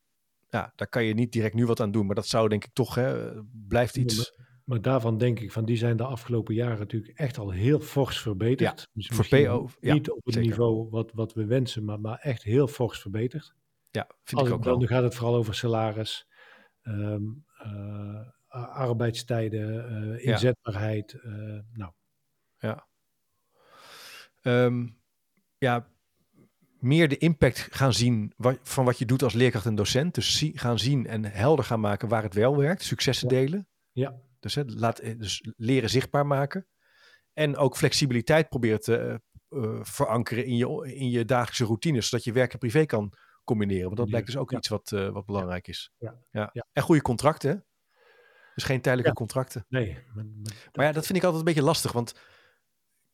Ja, 0.50 0.74
daar 0.76 0.88
kan 0.88 1.04
je 1.04 1.14
niet 1.14 1.32
direct 1.32 1.54
nu 1.56 1.66
wat 1.66 1.80
aan 1.80 1.92
doen, 1.92 2.06
maar 2.06 2.16
dat 2.16 2.28
zou 2.28 2.50
denk 2.50 2.64
ik 2.66 2.74
toch, 2.74 2.96
hè, 2.96 3.34
blijft 3.68 3.98
iets 3.98 4.40
Maar 4.68 4.82
daarvan 4.82 5.18
denk 5.18 5.40
ik 5.40 5.52
van 5.52 5.66
die 5.66 5.78
zijn 5.78 5.98
de 5.98 6.04
afgelopen 6.04 6.56
jaren 6.56 6.80
natuurlijk 6.80 7.18
echt 7.20 7.38
al 7.38 7.50
heel 7.52 7.80
fors 7.80 8.22
verbeterd. 8.22 8.88
Dus 8.94 9.08
voor 9.08 9.28
PO, 9.28 9.70
ja, 9.80 9.94
niet 9.94 10.12
op 10.12 10.26
het 10.26 10.34
zeker. 10.34 10.50
niveau 10.50 10.90
wat, 10.90 11.12
wat 11.14 11.34
we 11.34 11.46
wensen, 11.46 11.86
maar, 11.86 12.00
maar 12.00 12.18
echt 12.20 12.44
heel 12.44 12.68
fors 12.68 13.00
verbeterd. 13.00 13.54
Ja, 13.92 14.08
vind 14.24 14.40
Als 14.42 14.50
ik 14.50 14.56
ook 14.56 14.64
dan 14.64 14.78
wel. 14.80 14.88
gaat 14.88 15.04
het 15.04 15.16
vooral 15.16 15.36
over 15.36 15.56
salaris, 15.56 16.28
a- 16.88 18.34
arbeidstijden, 18.74 19.90
eh, 19.90 20.24
Ja. 20.24 20.32
inzetbaarheid. 20.32 21.14
eh, 21.14 21.32
nou, 21.74 21.92
Ehm, 24.42 24.88
ja, 25.58 25.88
meer 26.80 27.08
de 27.10 27.18
impact 27.18 27.68
gaan 27.72 27.94
zien 27.94 28.34
van 28.62 28.86
wat 28.86 28.98
je 29.00 29.06
doet 29.06 29.24
als 29.24 29.34
leerkracht 29.34 29.66
en 29.66 29.76
docent. 29.76 30.16
Dus 30.16 30.38
zie- 30.38 30.58
gaan 30.58 30.80
zien 30.80 31.08
en 31.08 31.26
helder 31.26 31.66
gaan 31.66 31.80
maken 31.80 32.08
waar 32.10 32.24
het 32.24 32.34
wel 32.34 32.58
werkt. 32.58 32.84
Successen 32.84 33.30
Ja. 33.30 33.36
delen. 33.42 33.68
ja, 33.92 34.16
Dus, 34.40 34.56
hè, 34.56 34.64
laat, 34.66 35.00
eh, 35.00 35.18
dus 35.20 35.54
leren 35.58 35.90
zichtbaar 35.90 36.26
maken. 36.26 36.68
En 37.34 37.58
ook 37.58 37.78
flexibiliteit 37.78 38.50
proberen 38.50 38.80
te 38.80 38.98
eh, 38.98 39.64
eh, 39.64 39.84
verankeren 39.84 40.46
in 40.46 40.56
je, 40.56 40.94
in 40.96 41.10
je 41.10 41.26
dagelijkse 41.26 41.66
routines. 41.66 42.10
Zodat 42.10 42.26
je 42.26 42.32
werk 42.32 42.54
en 42.54 42.60
privé 42.60 42.86
kan 42.86 43.14
combineren. 43.44 43.86
Want 43.86 43.98
dat 43.98 44.08
blijkt 44.08 44.26
dus 44.28 44.38
ook 44.38 44.52
ja. 44.52 44.58
iets 44.58 44.68
wat, 44.68 44.90
wat 44.90 45.26
belangrijk 45.26 45.68
is. 45.68 45.92
Ja, 45.98 46.20
Ja. 46.32 46.50
ja. 46.54 46.66
En 46.74 46.84
goede 46.84 47.02
contracten. 47.02 47.50
hè? 47.50 47.58
Dus 48.56 48.64
geen 48.64 48.82
tijdelijke 48.82 49.14
contracten. 49.14 49.66
nee. 49.70 49.94
Maar, 50.14 50.26
maar 50.26 50.54
Maar 50.74 50.86
ja, 50.86 50.92
dat 50.92 51.06
vind 51.06 51.18
ik 51.18 51.24
altijd 51.24 51.40
een 51.48 51.54
beetje 51.54 51.68
lastig. 51.68 51.92
Want 51.92 52.14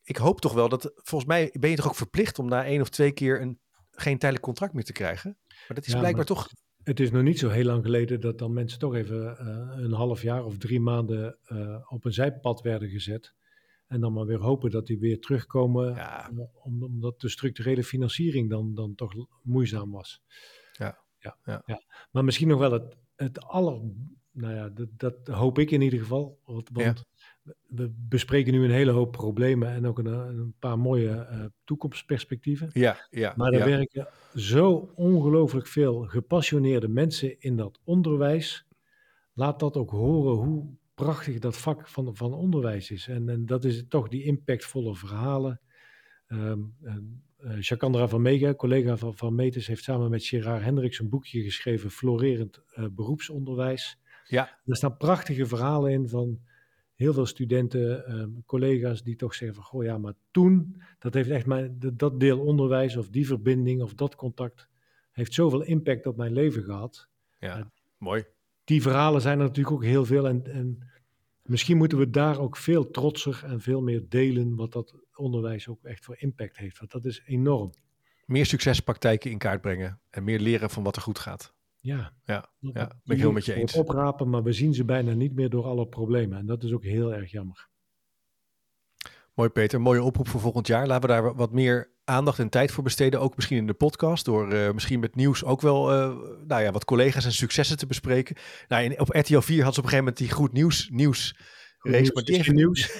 ik 0.02 0.16
hoop 0.16 0.40
toch 0.40 0.52
wel 0.52 0.68
dat... 0.68 0.92
Volgens 0.94 1.30
mij 1.30 1.54
ben 1.60 1.70
je 1.70 1.76
toch 1.76 1.86
ook 1.86 1.94
verplicht 1.94 2.38
om 2.38 2.48
na 2.48 2.64
één 2.64 2.80
of 2.80 2.88
twee 2.88 3.12
keer 3.12 3.40
een, 3.40 3.60
geen 3.90 4.18
tijdelijk 4.18 4.46
contract 4.46 4.72
meer 4.72 4.84
te 4.84 4.92
krijgen. 4.92 5.38
Maar 5.48 5.76
dat 5.76 5.86
is 5.86 5.92
blijkbaar 5.92 6.14
maar- 6.14 6.24
toch... 6.24 6.48
Het 6.84 7.00
is 7.00 7.10
nog 7.10 7.22
niet 7.22 7.38
zo 7.38 7.48
heel 7.48 7.64
lang 7.64 7.84
geleden 7.84 8.20
dat 8.20 8.38
dan 8.38 8.52
mensen 8.52 8.78
toch 8.78 8.94
even 8.94 9.38
eh, 9.38 9.82
een 9.84 9.92
half 9.92 10.22
jaar 10.22 10.44
of 10.44 10.58
drie 10.58 10.80
maanden 10.80 11.38
eh, 11.44 11.76
op 11.88 12.04
een 12.04 12.12
zijpad 12.12 12.60
werden 12.60 12.88
gezet. 12.88 13.34
En 13.86 14.00
dan 14.00 14.12
maar 14.12 14.26
weer 14.26 14.38
hopen 14.40 14.70
dat 14.70 14.86
die 14.86 14.98
weer 14.98 15.20
terugkomen, 15.20 15.94
Ja, 15.94 16.28
om- 16.30 16.50
om- 16.54 16.82
omdat 16.82 17.20
de 17.20 17.28
structurele 17.28 17.84
financiering 17.84 18.50
dan, 18.50 18.74
dan 18.74 18.94
toch 18.94 19.12
moeizaam 19.42 19.90
was. 19.90 20.22
Ja, 20.72 20.98
ja, 21.18 21.36
ja. 21.42 21.82
Maar 22.10 22.24
misschien 22.24 22.48
nog 22.48 22.58
wel 22.58 22.72
het, 22.72 22.96
het 23.16 23.40
aller, 23.40 23.80
nou 24.30 24.54
ja, 24.54 24.68
dat, 24.68 24.88
dat 24.96 25.26
hoop 25.26 25.58
ik 25.58 25.70
in 25.70 25.80
ieder 25.80 25.98
geval. 25.98 26.38
Want, 26.44 26.70
want 26.72 27.04
we 27.66 27.92
bespreken 28.08 28.52
nu 28.52 28.64
een 28.64 28.70
hele 28.70 28.90
hoop 28.90 29.12
problemen 29.12 29.68
en 29.68 29.86
ook 29.86 29.98
een, 29.98 30.06
een 30.06 30.54
paar 30.58 30.78
mooie 30.78 31.10
eh, 31.10 31.44
toekomstperspectieven. 31.64 32.70
ja, 32.72 33.06
ja. 33.10 33.32
Maar 33.36 33.52
er 33.52 33.58
ja. 33.58 33.76
werken 33.76 34.08
zo 34.34 34.92
ongelooflijk 34.94 35.66
veel 35.66 36.02
gepassioneerde 36.02 36.88
mensen 36.88 37.40
in 37.40 37.56
dat 37.56 37.80
onderwijs. 37.84 38.66
Laat 39.32 39.60
dat 39.60 39.76
ook 39.76 39.90
horen 39.90 40.34
hoe 40.34 40.66
prachtig 40.94 41.38
dat 41.38 41.56
vak 41.56 41.88
van, 41.88 42.16
van 42.16 42.34
onderwijs 42.34 42.90
is. 42.90 43.08
En, 43.08 43.28
en 43.28 43.46
dat 43.46 43.64
is 43.64 43.84
toch 43.88 44.08
die 44.08 44.24
impactvolle 44.24 44.94
verhalen. 44.94 45.60
En, 46.26 46.74
eh, 47.44 47.60
Jacandra 47.60 48.08
van 48.08 48.22
Mega, 48.22 48.54
collega 48.54 48.96
van, 48.96 49.16
van 49.16 49.34
Metis, 49.34 49.66
heeft 49.66 49.84
samen 49.84 50.10
met 50.10 50.24
Gerard 50.24 50.62
Hendricks 50.62 50.98
een 50.98 51.08
boekje 51.08 51.42
geschreven, 51.42 51.90
Florerend 51.90 52.62
eh, 52.74 52.84
beroepsonderwijs. 52.90 53.98
Ja. 54.24 54.58
Er 54.66 54.76
staan 54.76 54.96
prachtige 54.96 55.46
verhalen 55.46 55.92
in 55.92 56.08
van 56.08 56.40
heel 57.04 57.14
veel 57.14 57.26
studenten, 57.26 58.06
ehm, 58.06 58.30
collega's 58.46 59.02
die 59.02 59.16
toch 59.16 59.34
zeggen 59.34 59.56
van, 59.56 59.64
goh 59.64 59.84
ja, 59.84 59.98
maar 59.98 60.14
toen, 60.30 60.82
dat 60.98 61.14
heeft 61.14 61.30
echt 61.30 61.46
mijn, 61.46 61.76
dat, 61.94 62.20
deel 62.20 62.40
onderwijs 62.40 62.96
of 62.96 63.08
die 63.08 63.26
verbinding 63.26 63.82
of 63.82 63.94
dat 63.94 64.14
contact 64.14 64.68
heeft 65.10 65.34
zoveel 65.34 65.62
impact 65.62 66.06
op 66.06 66.16
mijn 66.16 66.32
leven 66.32 66.62
gehad. 66.62 67.08
ja. 67.38 67.72
Mooi. 67.98 68.24
Die 68.64 68.82
verhalen 68.82 69.20
zijn 69.20 69.38
er 69.38 69.46
natuurlijk 69.46 69.76
ook 69.76 69.84
heel 69.84 70.04
veel 70.04 70.28
en, 70.28 70.46
en 70.46 70.90
misschien 71.42 71.76
moeten 71.76 71.98
we 71.98 72.10
daar 72.10 72.38
ook 72.38 72.56
veel 72.56 72.90
trotser 72.90 73.42
en 73.44 73.60
veel 73.60 73.82
meer 73.82 74.08
delen 74.08 74.54
wat 74.56 74.72
dat 74.72 74.94
onderwijs 75.14 75.68
ook 75.68 75.84
echt 75.84 76.04
voor 76.04 76.16
impact 76.18 76.56
heeft, 76.56 76.78
want 76.78 76.90
dat 76.90 77.04
is 77.04 77.22
enorm. 77.26 77.70
Meer 78.26 78.46
succespraktijken 78.46 79.30
in 79.30 79.38
kaart 79.38 79.60
brengen. 79.60 80.00
En 80.10 80.24
meer 80.24 80.40
leren 80.40 80.70
van 80.70 80.82
wat 80.82 80.96
er 80.96 81.02
goed 81.02 81.18
gaat. 81.18 81.54
Ja, 81.84 82.12
Ja, 82.24 82.50
ja, 82.58 82.72
ben 83.04 83.16
ik 83.16 83.22
heel 83.22 83.32
met 83.32 83.44
je 83.44 83.54
eens. 83.54 83.74
Oprapen, 83.74 84.30
maar 84.30 84.42
we 84.42 84.52
zien 84.52 84.74
ze 84.74 84.84
bijna 84.84 85.12
niet 85.12 85.34
meer 85.34 85.50
door 85.50 85.64
alle 85.64 85.86
problemen 85.88 86.38
en 86.38 86.46
dat 86.46 86.62
is 86.62 86.72
ook 86.72 86.82
heel 86.82 87.14
erg 87.14 87.30
jammer. 87.30 87.68
Mooi 89.34 89.48
Peter, 89.48 89.80
mooie 89.80 90.02
oproep 90.02 90.28
voor 90.28 90.40
volgend 90.40 90.66
jaar. 90.66 90.86
Laten 90.86 91.08
we 91.08 91.14
daar 91.14 91.34
wat 91.34 91.52
meer 91.52 91.90
aandacht 92.04 92.38
en 92.38 92.48
tijd 92.48 92.70
voor 92.70 92.84
besteden. 92.84 93.20
Ook 93.20 93.36
misschien 93.36 93.56
in 93.56 93.66
de 93.66 93.74
podcast. 93.74 94.24
Door 94.24 94.52
eh, 94.52 94.72
misschien 94.72 95.00
met 95.00 95.14
nieuws 95.14 95.44
ook 95.44 95.60
wel 95.60 95.92
eh, 95.92 96.16
nou 96.46 96.62
ja, 96.62 96.70
wat 96.72 96.84
collega's 96.84 97.24
en 97.24 97.32
successen 97.32 97.76
te 97.76 97.86
bespreken. 97.86 98.36
Nou, 98.68 98.84
in, 98.84 99.00
op 99.00 99.08
RTL 99.08 99.38
4 99.38 99.64
had 99.64 99.74
ze 99.74 99.80
op 99.80 99.84
een 99.84 99.90
gegeven 99.90 99.96
moment 99.98 100.16
die 100.16 100.30
goed 100.30 100.52
nieuws, 100.52 100.88
nieuws 100.88 101.36
nieuws 101.82 102.12
Maar 102.12 102.22
die 102.24 102.36
heeft, 102.36 102.52
nieuws. 102.52 102.92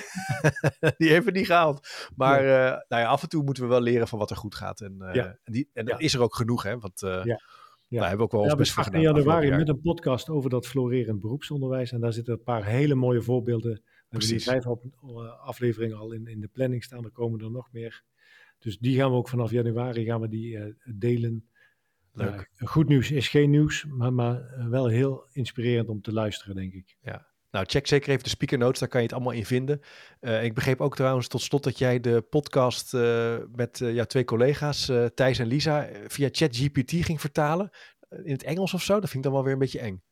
die 0.99 1.09
heeft 1.09 1.25
het 1.27 1.35
niet 1.35 1.47
gehaald. 1.47 1.89
Maar 2.17 2.39
eh, 2.41 2.71
nou 2.89 3.03
ja, 3.03 3.05
af 3.05 3.23
en 3.23 3.29
toe 3.29 3.45
moeten 3.45 3.63
we 3.63 3.69
wel 3.69 3.81
leren 3.81 4.09
van 4.09 4.19
wat 4.19 4.31
er 4.31 4.37
goed 4.37 4.55
gaat. 4.55 4.81
En, 4.81 4.97
Ja. 5.13 5.39
en, 5.45 5.53
die, 5.53 5.71
en 5.73 5.85
dat 5.85 5.99
Ja. 5.99 6.05
is 6.05 6.15
er 6.15 6.21
ook 6.21 6.35
genoeg. 6.35 6.63
Hè? 6.63 6.79
Want 6.79 7.03
eh 7.03 7.25
Ja. 7.89 7.99
daar 8.01 8.09
hebben 8.09 8.27
we 8.27 8.33
ook 8.33 8.41
wel 8.41 8.43
Ja, 8.51 8.51
we 8.51 8.57
best 8.57 8.73
gedaan. 8.73 8.95
in 8.95 9.01
januari 9.01 9.51
met 9.51 9.69
een 9.69 9.81
podcast 9.81 10.29
over 10.29 10.51
dat 10.51 10.67
florerend 10.67 11.21
beroepsonderwijs. 11.21 11.93
En 11.93 12.01
daar 12.01 12.13
zitten 12.13 12.35
een 12.35 12.43
paar 12.43 12.65
hele 12.65 12.95
mooie 12.95 13.23
voorbeelden. 13.23 13.73
We 13.73 13.81
hebben 13.81 13.89
nu 14.11 14.19
Precies. 14.19 14.45
vijf 14.45 14.67
op, 14.67 14.85
eh, 15.03 15.41
afleveringen 15.41 15.97
al 15.97 16.13
in, 16.13 16.27
in 16.27 16.41
de 16.41 16.49
planning 16.49 16.85
staan. 16.85 17.05
Er 17.05 17.11
komen 17.11 17.41
er 17.41 17.51
nog 17.51 17.69
meer. 17.73 18.03
Dus 18.59 18.79
die 18.79 18.97
gaan 18.97 19.11
we 19.11 19.17
ook 19.17 19.29
vanaf 19.29 19.51
januari 19.51 20.05
gaan 20.05 20.21
we 20.21 20.29
die 20.29 20.59
eh, 20.59 20.73
delen. 20.99 21.49
Leuk. 22.13 22.51
Eh, 22.57 22.69
goed 22.69 22.89
nieuws 22.89 23.11
is 23.11 23.29
geen 23.29 23.51
nieuws, 23.51 23.85
maar, 23.85 24.13
maar 24.13 24.67
wel 24.71 24.87
heel 24.87 25.27
inspirerend 25.33 25.89
om 25.89 26.01
te 26.01 26.13
luisteren, 26.13 26.55
denk 26.55 26.73
ik. 26.73 26.97
Nou, 27.55 27.67
check 27.67 27.87
zeker 27.87 28.11
even 28.11 28.23
de 28.23 28.29
speaker 28.29 28.59
notes, 28.59 28.81
daar 28.81 28.89
kan 28.89 29.01
je 29.01 29.07
het 29.07 29.15
allemaal 29.15 29.33
in 29.33 29.47
vinden. 29.47 29.81
Eh, 30.21 30.45
ik 30.45 30.55
begreep 30.55 30.81
ook 30.81 30.97
trouwens 30.97 31.29
tot 31.29 31.41
slot 31.41 31.63
dat 31.63 31.79
jij 31.79 32.01
de 32.01 32.21
podcast 32.23 32.95
eh, 32.95 33.37
met 33.53 33.81
eh, 33.81 33.95
jouw 33.95 34.05
twee 34.05 34.25
collega's, 34.25 34.91
Thijs 35.15 35.39
en 35.39 35.47
Lisa, 35.47 35.89
via 36.07 36.29
ChatGPT 36.33 36.91
ging 36.91 37.21
vertalen. 37.21 37.71
In 38.09 38.33
het 38.33 38.43
Engels 38.43 38.75
of 38.75 38.83
zo. 38.83 39.01
Dat 39.01 39.11
vind 39.11 39.15
ik 39.15 39.23
dan 39.23 39.33
wel 39.33 39.43
weer 39.43 39.53
een 39.53 39.59
beetje 39.59 39.81
eng. 39.81 40.03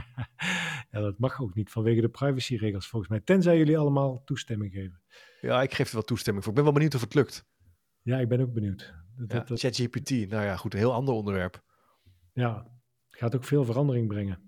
ja, 0.90 1.00
dat 1.00 1.18
mag 1.18 1.40
ook 1.40 1.54
niet 1.54 1.70
vanwege 1.70 2.00
de 2.00 2.08
privacyregels 2.08 2.88
volgens 2.88 3.10
mij. 3.10 3.20
Tenzij 3.20 3.58
jullie 3.58 3.78
allemaal 3.78 4.22
toestemming 4.24 4.72
geven. 4.72 5.02
Ja, 5.40 5.62
ik 5.62 5.74
geef 5.74 5.88
er 5.88 5.94
wel 5.94 6.02
toestemming 6.02 6.44
voor. 6.44 6.52
Ik 6.52 6.58
ben 6.58 6.68
wel 6.68 6.78
benieuwd 6.78 6.94
of 6.94 7.00
het 7.00 7.14
lukt. 7.14 7.44
Ja, 8.02 8.18
ik 8.18 8.28
ben 8.28 8.40
ook 8.40 8.52
benieuwd. 8.52 8.94
Dat, 9.16 9.30
Ja, 9.30 9.38
dat, 9.38 9.48
dat- 9.48 9.58
ChatGPT, 9.60 10.10
nou 10.10 10.44
ja, 10.44 10.56
goed, 10.56 10.72
een 10.72 10.78
heel 10.78 10.92
ander 10.92 11.14
onderwerp. 11.14 11.62
ja, 12.32 12.66
gaat 13.10 13.34
ook 13.34 13.44
veel 13.44 13.64
verandering 13.64 14.08
brengen. 14.08 14.45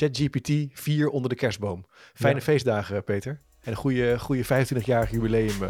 ChatGPT 0.00 0.50
4 0.72 1.08
onder 1.08 1.28
de 1.30 1.34
kerstboom. 1.36 1.84
Fijne 2.14 2.36
Ja. 2.38 2.42
feestdagen, 2.42 3.04
Peter. 3.04 3.40
En 3.60 3.70
een 3.70 3.76
goede, 3.76 4.18
goede 4.18 4.44
25-jarig 4.44 5.10
jubileum 5.10 5.62
eh, 5.62 5.68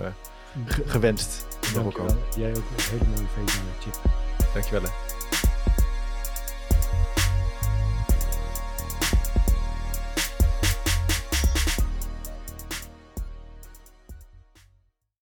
ge- 0.67 0.83
gewenst. 0.87 1.47
Dankjewel. 1.75 2.17
Jij 2.37 2.51
ook 2.51 2.57
een 2.57 2.83
hele 2.91 3.05
mooie 3.15 3.29
feestdagen, 3.37 3.81
Chip. 3.81 4.01
Dankjewel. 4.55 4.83
hè. 4.83 5.20